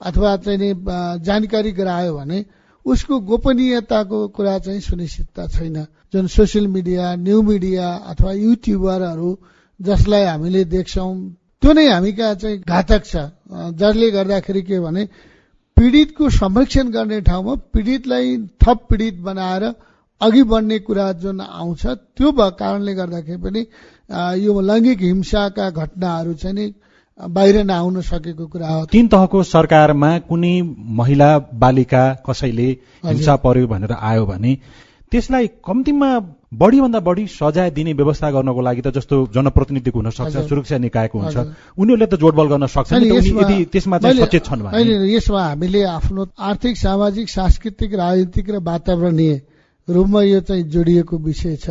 अथवा 0.00 0.36
चाहिँ 0.42 0.74
जानकारी 1.22 1.72
गरायो 1.72 2.14
भने 2.16 2.38
उसको 2.86 3.18
गोपनीयताको 3.20 4.18
कुरा 4.28 4.58
चाहिँ 4.58 4.80
सुनिश्चितता 4.80 5.46
छैन। 5.46 5.76
जुन 6.12 6.26
सोसियल 6.28 6.66
मिडिया 6.68 7.14
न्यू 7.16 7.42
मिडिया 7.42 7.88
अथवा 8.10 8.32
युट्युबरहरू 8.32 9.30
जसलाई 9.80 10.24
हामीले 10.24 10.64
देख्छौँ 10.66 11.12
त्यो 11.62 11.72
नै 11.72 11.86
हामी 11.88 12.12
कहाँ 12.12 12.34
चाहिँ 12.34 12.58
घातक 12.58 13.02
छ। 13.04 13.14
जसले 13.74 14.10
गर्दाखेरि 14.10 14.62
के 14.62 14.80
भने 14.80 15.04
पीडितको 15.76 16.28
संरक्षण 16.30 16.88
गर्ने 16.90 17.20
ठाउँमा 17.22 17.54
पीडितलाई 17.72 18.36
थप 18.60 18.78
पीडित 18.90 19.16
बनाएर 19.20 19.64
अघि 20.20 20.42
बढ्ने 20.42 20.78
कुरा 20.78 21.06
जुन 21.22 21.40
आउँछ 21.40 21.86
त्यो 22.16 22.30
कारणले 22.32 22.94
गर्दाखेरि 22.94 23.38
पनि 23.38 23.62
यो 24.44 24.60
लैङ्गिक 24.60 25.00
हिंसाका 25.00 25.70
घटनाहरू 25.72 26.34
चाहिँ 26.34 26.54
नि 26.54 26.66
बाहिर 27.18 27.64
नआउन 27.64 28.00
सकेको 28.00 28.46
कुरा 28.46 28.68
हो। 28.68 28.84
तीन 28.86 29.08
तहको 29.08 29.42
सरकारमा 29.42 30.18
कुनै 30.28 30.54
महिला 31.00 31.38
बालिका 31.54 32.04
कसैले 32.26 32.68
हिंसा 33.04 33.36
पर्यो 33.44 33.66
भनेर 33.66 33.92
आयो 33.92 34.26
भने 34.26 34.56
त्यसलाई 35.12 35.46
कम्तीमा 35.66 36.08
बढीभन्दा 36.54 37.00
बढी 37.00 37.26
सजाय 37.26 37.70
दिने 37.70 37.92
व्यवस्था 37.92 38.30
गर्नको 38.30 38.60
लागि 38.60 38.80
त 38.80 38.92
जस्तो 38.96 39.16
जनप्रतिनिधिको 39.34 39.98
हुन 39.98 40.10
सक्छ 40.10 40.48
सुरक्षा 40.48 40.78
निकायको 40.78 41.18
हुन्छ 41.18 41.36
उनीहरूले 41.36 42.06
त 42.06 42.14
जोडबल 42.16 42.46
गर्न 42.48 42.66
सक्छन् 42.72 43.04
यदि 43.04 43.64
त्यसमा 43.72 43.98
चाहिँ 43.98 44.24
सचेत 44.24 44.44
छन् 44.44 44.64
यसमा 45.12 45.42
हामीले 45.44 45.82
आफ्नो 45.92 46.26
आर्थिक 46.40 46.76
सामाजिक 46.76 47.28
सांस्कृतिक 47.28 47.94
राजनीतिक 47.94 48.50
र 48.50 48.64
वातावरणीय 48.64 49.40
रूपमा 49.88 50.22
यो 50.22 50.40
चाहिँ 50.40 50.62
जोडिएको 50.64 51.16
विषय 51.18 51.56
छ। 51.56 51.70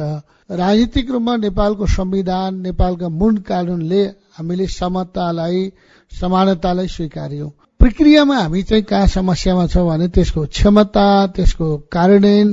राजनीतिक 0.52 1.12
रूपमा 1.12 1.36
नेपालको 1.38 1.86
संविधान 1.88 2.60
नेपालका 2.62 3.10
मूल 3.10 3.38
कानूनले 3.48 4.04
हामीले 4.36 4.68
समतालाई 4.70 5.72
समानतालाई 6.12 6.88
स्वीकार्यौं। 6.88 7.50
प्रक्रियामा 7.80 8.38
हामी 8.38 8.64
चाहिँ 8.64 8.84
कहाँ 8.84 9.08
समस्यामा 9.10 9.66
छौँ 9.68 9.88
भने 9.88 10.08
त्यसको 10.08 10.46
क्षमता 10.48 11.08
त्यसको 11.28 11.68
कार्यान्वयन 11.88 12.50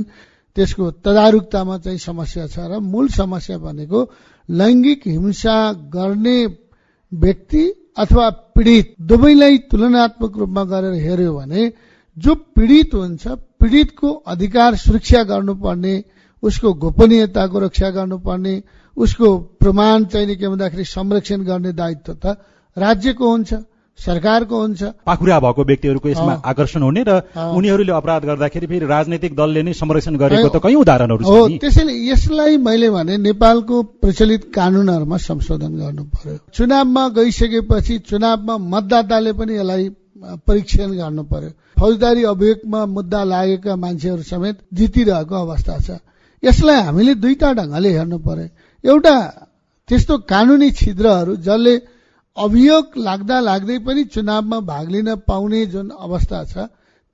त्यसको 0.55 0.85
तदारुकतामा 1.05 1.77
चाहिँ 1.77 1.99
समस्या 1.99 2.47
छ 2.47 2.65
र 2.65 2.79
मूल 2.83 3.07
समस्या 3.11 3.57
भनेको 3.57 3.99
लैङ्गिक 4.49 5.01
हिंसा 5.07 5.57
गर्ने 5.93 6.37
व्यक्ति 7.11 7.63
अथवा 7.97 8.29
पीडित 8.55 8.95
दुवैलाई 9.01 9.57
तुलनात्मक 9.69 10.37
रूपमा 10.37 10.63
गरेर 10.63 10.93
हेर्यो 11.03 11.33
भने 11.33 11.71
जो 12.17 12.35
पीडित 12.55 12.93
हुन्छ 12.95 13.27
पीडितको 13.61 14.09
अधिकार 14.33 14.75
सुरक्षा 14.75 15.23
गर्नुपर्ने 15.31 15.93
उसको 16.43 16.73
गोपनीयताको 16.83 17.59
रक्षा 17.59 17.89
गर्नुपर्ने 17.97 18.61
उसको 18.97 19.27
प्रमाण 19.59 20.05
चाहिने 20.11 20.35
के 20.35 20.47
भन्दाखेरि 20.47 20.83
संरक्षण 20.85 21.43
गर्ने 21.43 21.71
दायित्व 21.73 22.13
त 22.13 22.37
राज्यको 22.77 23.29
हुन्छ 23.29 23.53
सरकारको 23.99 24.55
हुन्छ। 24.59 24.81
पाखुरा 25.03 25.39
भएको 25.39 25.63
व्यक्तिहरूको 25.63 26.09
यसमा 26.09 26.33
आकर्षण 26.47 26.81
हुने 26.81 27.03
र 27.03 27.11
उनीहरूले 27.35 27.91
अपराध 27.91 28.25
गर्दाखेरि 28.25 28.67
फेरि 28.71 28.85
राजनैतिक 28.87 29.35
दलले 29.35 29.63
नै 29.63 29.73
संरक्षण 29.75 30.15
गरेको 30.15 30.47
त 30.55 30.63
कयौं 30.63 30.81
उदाहरणहरू 30.81 31.23
हो 31.27 31.59
त्यसैले 31.59 31.93
यसलाई 32.07 32.57
मैले 32.63 32.89
भने 32.95 33.17
नेपालको 33.27 33.75
प्रचलित 33.99 34.43
कानूनहरूमा 34.55 35.17
संशोधन 35.19 35.73
गर्नु 35.83 36.03
पर्यो। 36.15 36.37
चुनावमा 36.55 37.03
गइसकेपछि 37.19 37.97
चुनावमा 38.07 38.55
मतदाताले 38.71 39.31
पनि 39.35 39.53
यसलाई 39.59 39.89
परीक्षण 40.19 40.89
गर्नु 40.99 41.23
पर्यो। 41.31 41.51
फौजदारी 41.79 42.23
अभियोगमा 42.33 42.85
मुद्दा 42.85 43.21
लागेका 43.23 43.75
मान्छेहरू 43.75 44.23
समेत 44.23 44.57
जितिरहेको 44.73 45.35
अवस्था 45.35 45.75
छ। 45.79 45.89
यसलाई 46.43 46.79
हामीले 46.87 47.13
दुईटा 47.23 47.49
ढङ्गले 47.59 47.89
हेर्नु 47.97 48.17
पर्यो। 48.27 48.47
एउटा 48.83 49.15
त्यस्तो 49.89 50.17
कानूनी 50.31 50.69
छिद्रहरू 50.79 51.35
जसले 51.47 51.73
अभियोग 52.37 52.85
लाग्दा 53.07 53.37
लाग्दै 53.39 53.77
पनि 53.87 54.03
चुनावमा 54.13 54.59
भाग 54.71 54.85
लिन 54.91 55.09
पाउने 55.27 55.65
जुन 55.73 55.87
अवस्था 56.05 56.39
छ 56.51 56.53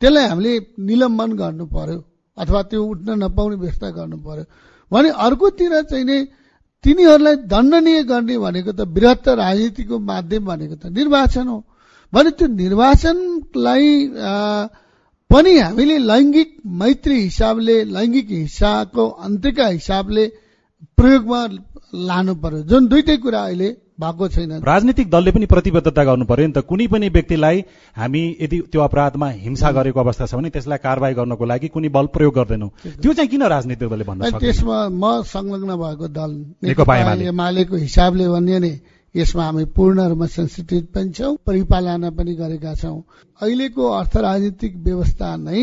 त्यसलाई 0.02 0.26
हामीले 0.28 0.54
निलम्बन 0.82 1.30
गर्नु 1.42 1.66
पर्यो 1.66 2.00
अथवा 2.38 2.62
त्यो 2.70 2.82
उठ्न 2.84 3.10
नपाउने 3.24 3.56
व्यवस्था 3.56 3.90
गर्नु 3.98 4.18
पर्यो। 4.28 4.46
भने 4.92 5.10
अर्कोतिर 5.26 5.74
चाहिँ 5.90 6.06
नै 6.06 6.20
तिनीहरूलाई 6.84 7.36
दण्डनीय 7.50 8.04
गर्ने 8.12 8.36
भनेको 8.38 8.72
त 8.72 8.82
वृहत्त 8.96 9.28
राजनीतिको 9.42 9.96
माध्यम 10.12 10.44
भनेको 10.46 10.76
त 10.76 10.86
निर्वाचन 10.98 11.48
हो। 11.48 11.58
भने 12.16 12.32
त्यो 12.40 12.48
निर्वाचनलाई 12.64 13.88
पनि 15.30 15.58
हामीले 15.60 15.98
लैङ्गिक 16.12 16.50
मैत्री 16.82 17.16
हिसाबले 17.22 17.78
लैङ्गिक 17.96 18.28
हिंसाको 18.32 19.06
अन्त्यका 19.28 19.68
हिसाबले 19.68 20.26
प्रयोगमा 20.98 21.42
लानु 22.10 22.36
पर्यो। 22.44 22.62
जुन 22.72 22.88
दुइटै 22.88 23.18
कुरा 23.18 23.42
अहिले 23.44 23.70
भएको 24.00 24.28
छैन। 24.28 24.52
राजनीतिक 24.64 25.10
दलले 25.10 25.32
पनि 25.32 25.46
प्रतिबद्धता 25.46 26.04
गर्नु 26.04 26.26
पर्यो 26.26 26.48
नि 26.48 26.54
त। 26.54 26.64
कुनै 26.70 26.88
पनि 26.88 27.10
व्यक्तिलाई 27.10 27.64
हामी 27.98 28.24
यदि 28.42 28.60
त्यो 28.72 28.82
अपराधमा 28.82 29.30
हिंसा 29.46 29.72
गरेको 29.72 30.00
अवस्था 30.00 30.26
छ 30.26 30.36
भने 30.36 30.50
त्यसलाई 30.56 30.80
कारवाही 30.84 31.14
गर्नको 31.16 31.46
लागि 31.46 31.68
कुनै 31.76 31.90
बल 31.90 32.06
प्रयोग 32.16 32.34
गर्दैनौँ। 32.36 32.70
त्यो 33.02 33.14
चाहिँ 33.14 33.30
किन 33.30 33.44
राजनीतिक 33.56 33.90
दलले 33.90 34.06
भन्नु 34.06 34.40
त्यसमा 34.40 34.80
म 34.92 35.04
संलग्न 35.26 35.72
भएको 35.76 36.08
दल 36.12 36.32
नेकपा 36.64 36.96
एमालेको 37.32 37.76
हिसाबले 37.76 38.28
भन्यो 38.30 38.60
नि 38.60 38.74
यसमा 39.16 39.44
हामी 39.46 39.66
पूर्ण 39.76 40.08
रूपमा 40.10 40.28
सेन्सिटिभ 40.28 40.86
पनि 40.94 41.12
छौँ 41.12 41.36
परिपालना 41.48 42.10
पनि 42.12 42.34
गरेका 42.36 42.74
छौँ। 42.76 43.00
अहिलेको 43.42 43.84
अर्थ 43.92 44.18
राजनीतिक 44.18 44.74
व्यवस्था 44.78 45.36
नै 45.38 45.62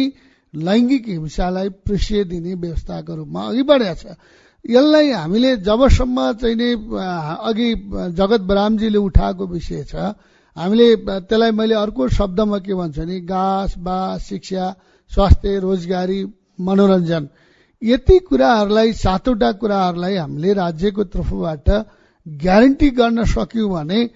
लैङ्गिक 0.54 1.08
हिंसालाई 1.08 1.68
प्रेसिय 1.84 2.24
दिने 2.24 2.54
व्यवस्थाको 2.56 3.14
रूपमा 3.14 3.40
अघि 3.48 3.62
बढेको 3.62 3.94
छ। 4.00 4.16
यसलाई 4.64 5.10
हामीले 5.12 5.56
जबसम्म 5.68 6.32
चाहिँ 6.40 6.56
नि 6.56 6.70
अघि 7.48 7.68
जगत 8.14 8.40
बरामजीले 8.50 8.98
उठाएको 8.98 9.46
विषय 9.46 9.84
छ 9.84 9.94
हामीले 10.56 10.86
त्यसलाई 11.28 11.50
मैले 11.50 11.74
अर्को 11.74 12.08
शब्दमा 12.08 12.58
के 12.64 12.74
भन्छु 12.74 13.04
नि 13.04 13.20
घाँस 13.22 13.78
बास 13.78 14.22
शिक्षा 14.22 14.64
स्वास्थ्य 15.12 15.58
रोजगारी 15.60 16.20
मनोरञ्जन। 16.60 17.28
यति 17.82 18.18
कुराहरूलाई 18.28 18.92
सातवटा 18.94 19.50
कुराहरूलाई 19.60 20.16
हामीले 20.16 20.52
राज्यको 20.54 21.04
तर्फबाट 21.04 21.68
ग्यारेन्टी 22.26 22.90
गर्न 22.90 23.24
सक्यौँ 23.24 23.70
भने 23.70 24.08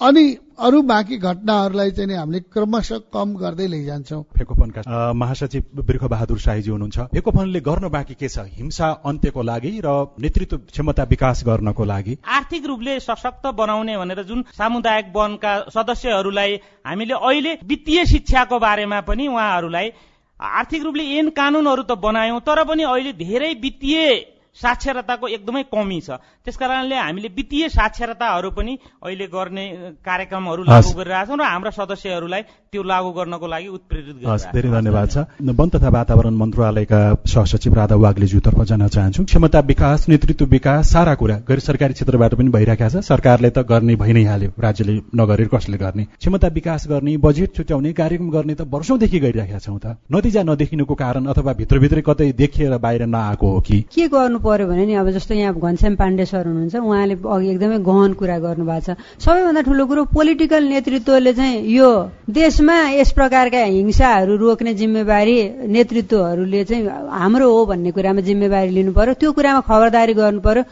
अनि 0.00 0.24
अरू 0.58 0.80
बाँकी 0.82 1.16
घटनाहरूलाई 1.18 1.90
चाहिँ 1.90 2.16
हामीले 2.16 2.40
क्रमशः 2.52 2.98
कम 3.14 3.34
गर्दै 3.34 3.66
लैजान्छौँ। 3.66 4.22
फेकोफनका 4.38 5.12
महासचिव 5.12 5.82
बिर्ख 5.86 6.04
बहादुर 6.04 6.38
शाहीजी 6.38 6.70
हुनुहुन्छ। 6.70 6.98
फेकोफनले 7.14 7.60
गर्न 7.60 7.88
बाँकी 7.88 8.14
के 8.14 8.28
छ? 8.28 8.38
हिंसा 8.58 8.90
अन्त्यको 9.06 9.42
लागि 9.42 9.70
र 9.84 9.94
नेतृत्व 10.18 10.56
क्षमता 10.72 11.02
विकास 11.04 11.42
गर्नको 11.46 11.84
लागि। 11.84 12.18
आर्थिक 12.26 12.66
रूपले 12.66 12.98
सशक्त 13.00 13.46
बनाउने 13.54 13.96
भनेर 13.96 14.22
जुन 14.24 14.44
सामुदायिक 14.58 15.12
वनका 15.16 15.54
सदस्यहरूलाई 15.70 16.60
हामीले 16.86 17.14
अहिले 17.14 17.58
वित्तीय 17.64 18.04
शिक्षाको 18.06 18.58
बारेमा 18.58 19.00
पनि 19.06 19.26
उहाँहरूलाई 19.28 19.90
आर्थिक 20.40 20.82
रूपले 20.82 21.04
ऐन 21.18 21.28
कानूनहरू 21.30 21.82
त 21.82 21.98
बनायौं 22.02 22.40
तर 22.42 22.64
पनि 22.64 22.82
अहिले 22.84 23.12
धेरै 23.14 23.52
वित्तीय 23.62 24.33
साक्षरताको 24.54 25.26
एकदमै 25.28 25.62
कमी 25.72 26.00
छ। 26.00 26.18
त्यस 26.44 26.56
कारणले 26.56 26.94
हामीले 26.94 27.28
वित्तीय 27.36 27.68
साक्षरताहरू 27.68 28.50
पनि 28.50 28.72
अहिले 29.02 29.26
गर्ने 29.26 29.64
कार्यक्रमहरू 30.04 30.62
लागू 30.64 30.90
गरिरहेका 30.94 31.24
छौँ 31.26 31.38
र 31.38 31.42
हाम्रा 31.44 31.70
सदस्यहरूलाई 31.74 32.42
त्यो 32.70 32.82
लागू 32.82 33.10
गर्नको 33.18 33.46
लागि 33.46 33.68
उत्प्रेरित 33.68 34.16
धेरै 34.54 34.70
धन्यवाद 34.70 35.08
छ। 35.10 35.16
वन 35.42 35.68
तथा 35.74 35.88
वातावरण 35.88 36.34
मन्त्रालयका 36.34 37.00
सहसचिव 37.26 37.74
राधा 37.74 37.96
वाग्लेज्यूतर्फ 37.96 38.60
जान 38.62 38.86
चाहन्छु। 38.88 39.24
क्षमता 39.24 39.60
विकास 39.66 40.08
नेतृत्व 40.08 40.44
विकास 40.46 40.92
सारा 40.92 41.14
कुरा 41.14 41.36
गैर 41.48 41.58
सरकारी 41.60 41.94
क्षेत्रबाट 41.94 42.34
पनि 42.34 42.50
भइरहेका 42.50 42.88
छ। 42.88 43.02
सरकारले 43.04 43.50
त 43.50 43.66
गर्ने 43.66 43.94
भइ 43.96 44.12
नै 44.12 44.24
हाल्यो। 44.24 44.50
राज्यले 44.58 44.94
नगरेर 45.14 45.48
कसले 45.50 45.76
गर्ने? 45.78 46.04
क्षमता 46.20 46.48
विकास 46.54 46.86
गर्ने 46.88 47.16
बजेट 47.18 47.54
छुट्याउने 47.56 47.92
कार्यक्रम 47.92 48.30
गर्ने 48.30 48.54
त 48.54 48.68
वर्षौंदेखि 48.70 49.18
गरिरहेका 49.18 49.58
छौँ 49.58 49.78
त। 49.78 49.96
नतिजा 50.12 50.42
नदेखिनुको 50.42 50.94
कारण 50.94 51.26
अथवा 51.26 51.52
भित्रभित्रै 51.54 52.02
कतै 52.06 52.32
देखिएर 52.34 52.78
बाहिर 52.78 53.06
नआएको 53.06 53.46
हो 53.50 53.60
कि? 53.60 53.80
के 53.94 54.08
गर्नु 54.08 54.38
पर्यो 54.44 54.66
भने 54.68 54.84
नि 54.86 54.94
अब 55.00 55.08
जस्तो 55.16 55.34
यहाँ 55.34 55.54
घनश्याम 55.56 55.94
पाण्डे 55.96 56.24
सर 56.28 56.46
हुनुहुन्छ 56.46 56.76
उहाँले 56.76 57.14
अघि 57.24 57.48
एकदमै 57.50 57.78
गहन 57.88 58.12
कुरा 58.20 58.38
गर्नुभएको 58.44 58.80
छ। 58.84 58.96
सबैभन्दा 59.24 59.60
ठुलो 59.64 59.84
कुरो 59.88 60.02
पोलिटिकल 60.12 60.62
नेतृत्वले 60.68 61.32
चाहिँ 61.32 61.54
यो 61.72 61.90
देशमा 62.28 62.76
यस 63.00 63.10
प्रकारका 63.18 63.64
हिंसाहरू 63.64 64.36
रोक्ने 64.36 64.74
जिम्मेवारी 64.80 65.36
नेतृत्वहरूले 65.74 66.64
चाहिँ 66.64 66.82
हाम्रो 67.20 67.46
हो 67.52 67.60
भन्ने 67.66 67.90
कुरामा 67.96 68.20
जिम्मेवारी 68.28 68.70
लिनु 68.76 68.92
पर्यो। 68.92 69.14
त्यो 69.20 69.32
कुरामा 69.32 69.60
खबरदारी 69.68 70.14
गर्नु 70.14 70.40
पर्यो। 70.40 70.64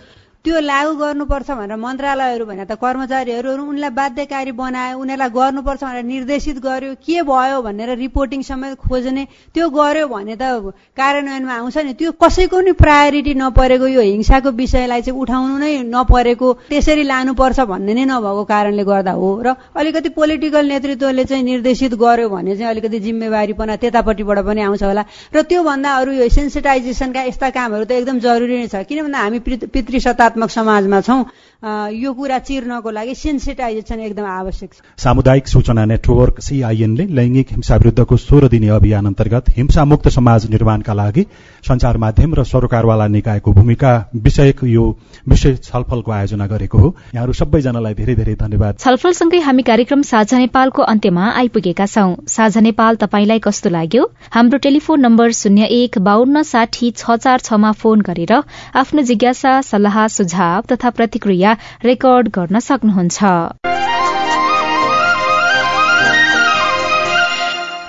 त्यो 0.44 0.60
लागू 0.60 0.92
गर्नुपर्छ 0.98 1.50
भनेर 1.54 1.78
मन्त्रालयहरू 1.78 2.44
भने 2.50 2.64
त 2.66 2.74
कर्मचारीहरू 2.74 3.50
उनलाई 3.62 3.90
बाध्यकारी 3.94 4.52
बनायो 4.58 4.98
उनीहरूलाई 4.98 5.30
गर्नुपर्छ 5.38 5.82
भनेर 5.86 6.04
निर्देशित 6.04 6.58
गर्यो 6.58 6.94
के 6.98 7.22
भयो 7.22 7.62
भनेर 7.62 7.90
रिपोर्टिङ 7.96 8.42
समेत 8.42 8.74
खोज्ने 8.82 9.24
त्यो 9.54 9.68
गर्यो 9.70 10.06
भने 10.10 10.34
त 10.34 10.74
कार्यान्वयनमा 10.98 11.54
आउँछ 11.62 11.78
नि 11.86 11.92
त्यो 11.94 12.10
कसैको 12.18 12.58
नि 12.58 12.72
प्रायोरिटी 12.74 13.34
नपरेको 13.38 13.86
यो 13.86 14.02
हिंसाको 14.02 14.50
विषयलाई 14.58 15.02
चाहिँ 15.06 15.20
उठाउनु 15.22 15.58
नै 15.62 15.70
नपरेको 15.94 16.48
त्यसरी 16.74 17.04
लानुपर्छ 17.06 17.58
भन्ने 17.70 17.94
नै 17.94 18.04
नभएको 18.10 18.42
कारणले 18.42 18.82
गर्दा 18.82 19.12
हो। 19.14 19.30
र 19.46 19.54
अलिकति 19.78 20.08
पोलिटिकल 20.18 20.64
नेतृत्वले 20.74 21.24
चाहिँ 21.30 21.44
निर्देशित 21.44 21.94
गर्यो 22.02 22.28
भने 22.34 22.56
चाहिँ 22.58 22.70
अलिकति 22.74 22.98
जिम्मेवारीपना 23.06 23.76
त्यतापट्टिबाट 23.78 24.38
पनि 24.42 24.60
आउँछ 24.66 24.82
होला। 24.90 25.02
र 25.30 25.42
त्योभन्दा 25.46 25.90
अरू 26.02 26.12
यो 26.18 26.28
सेन्सिटाइजेसनका 26.34 27.22
यस्ता 27.30 27.50
कामहरू 27.54 27.84
त 27.86 27.92
एकदम 27.94 28.18
जरुरी 28.18 28.58
नै 28.58 28.66
छ। 28.66 28.82
किन 28.90 29.06
भन्दा 29.06 29.18
हामी 29.22 29.38
पितृसत्ता 29.70 30.30
सकारात्मक 30.34 30.50
समाजमा 30.50 31.00
छौँ। 31.02 31.24
यो 31.62 32.12
कुरा 32.12 32.38
चिर्नको 32.40 32.90
लागि 32.90 33.14
सेन्सिटाइजेसन 33.14 34.00
एकदम 34.02 34.24
आवश्यक 34.26 34.70
छ। 34.72 34.80
सामुदायिक 34.98 35.46
सूचना 35.48 35.84
नेटवर्क 35.86 36.40
सीआईएनले 36.42 37.04
लैङ्गिक 37.14 37.50
हिंसा 37.52 37.76
विरुद्धको 37.76 38.16
सोह्र 38.18 38.48
दिने 38.48 38.68
अभियान 38.74 39.06
अन्तर्गत 39.06 39.50
हिंसा 39.56 39.84
मुक्त 39.84 40.08
समाज 40.10 40.46
निर्माणका 40.50 40.94
लागि 40.94 41.24
संचार 41.64 41.96
माध्यम 42.02 42.34
र 42.34 42.44
सरकारवाला 42.44 43.06
निकायको 43.08 43.52
भूमिका 43.52 43.92
विषयक 44.16 44.64
यो 44.66 44.86
विशेष 45.28 45.60
छलफलको 45.62 46.10
आयोजना 46.12 46.46
गरेको 46.46 46.78
हो। 46.78 46.88
यहाँहरू 47.14 47.32
सबैजनालाई 47.32 47.94
धेरै 47.94 48.14
धेरै 48.14 48.34
धन्यवाद। 48.42 48.78
छलफलसँगै 48.78 49.40
हामी 49.40 49.62
कार्यक्रम 49.62 50.02
साझा 50.02 50.38
नेपालको 50.38 50.82
अन्त्यमा 50.84 51.30
आइपुगेका 51.36 51.86
छौं। 51.86 52.14
साझा 52.28 52.60
नेपाल 52.60 52.96
तपाईंलाई 52.96 53.38
कस्तो 53.38 53.70
लाग्यो? 53.70 54.10
हाम्रो 54.34 54.58
टेलिफोन 54.58 55.00
नम्बर 55.00 55.30
शून्य 55.32 55.70
एक 55.78 55.98
बान्न 56.02 56.42
साठी 56.42 56.90
छ 56.92 57.16
चार 57.22 57.38
छमा 57.40 57.72
फोन 57.78 58.00
गरेर 58.02 58.34
आफ्नो 58.76 59.02
जिज्ञासा 59.04 59.60
सल्लाह 59.62 60.06
सुझाव 60.10 60.60
तथा 60.72 60.90
प्रतिक्रिया 60.98 61.51
द्वारा 61.52 61.84
रेकर्ड 61.84 62.28
गर्न 62.28 62.58
सक्नुहुन्छ। 62.58 63.22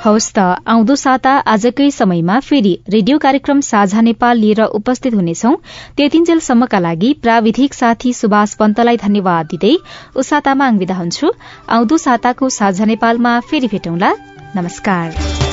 हौस् 0.05 0.33
त 0.35 0.39
आउँदो 0.67 0.95
साता 0.95 1.31
आजकै 1.47 1.91
समयमा 1.91 2.39
फेरि 2.39 2.73
रेडियो 2.89 3.17
कार्यक्रम 3.17 3.59
साझा 3.61 4.01
नेपाल 4.01 4.37
लिएर 4.37 4.61
उपस्थित 4.75 5.13
हुनेछौ। 5.13 5.51
त्यतिन्जेलसम्मका 5.95 6.79
लागि 6.79 7.13
प्राविधिक 7.21 7.73
साथी 7.73 8.13
सुभाष 8.13 8.55
पन्तलाई 8.55 8.97
धन्यवाद 8.97 9.47
दिँदै 9.47 9.75
उसातामा 10.15 10.67
आङविदा 10.67 10.95
हुन्छु। 10.95 11.31
आउँदो 11.69 11.97
साताको 11.97 12.49
साझा 12.49 12.85
नेपालमा 12.85 13.39
फेरि 13.39 13.67
भेटौंला। 13.67 14.11
नमस्कार। 14.55 15.52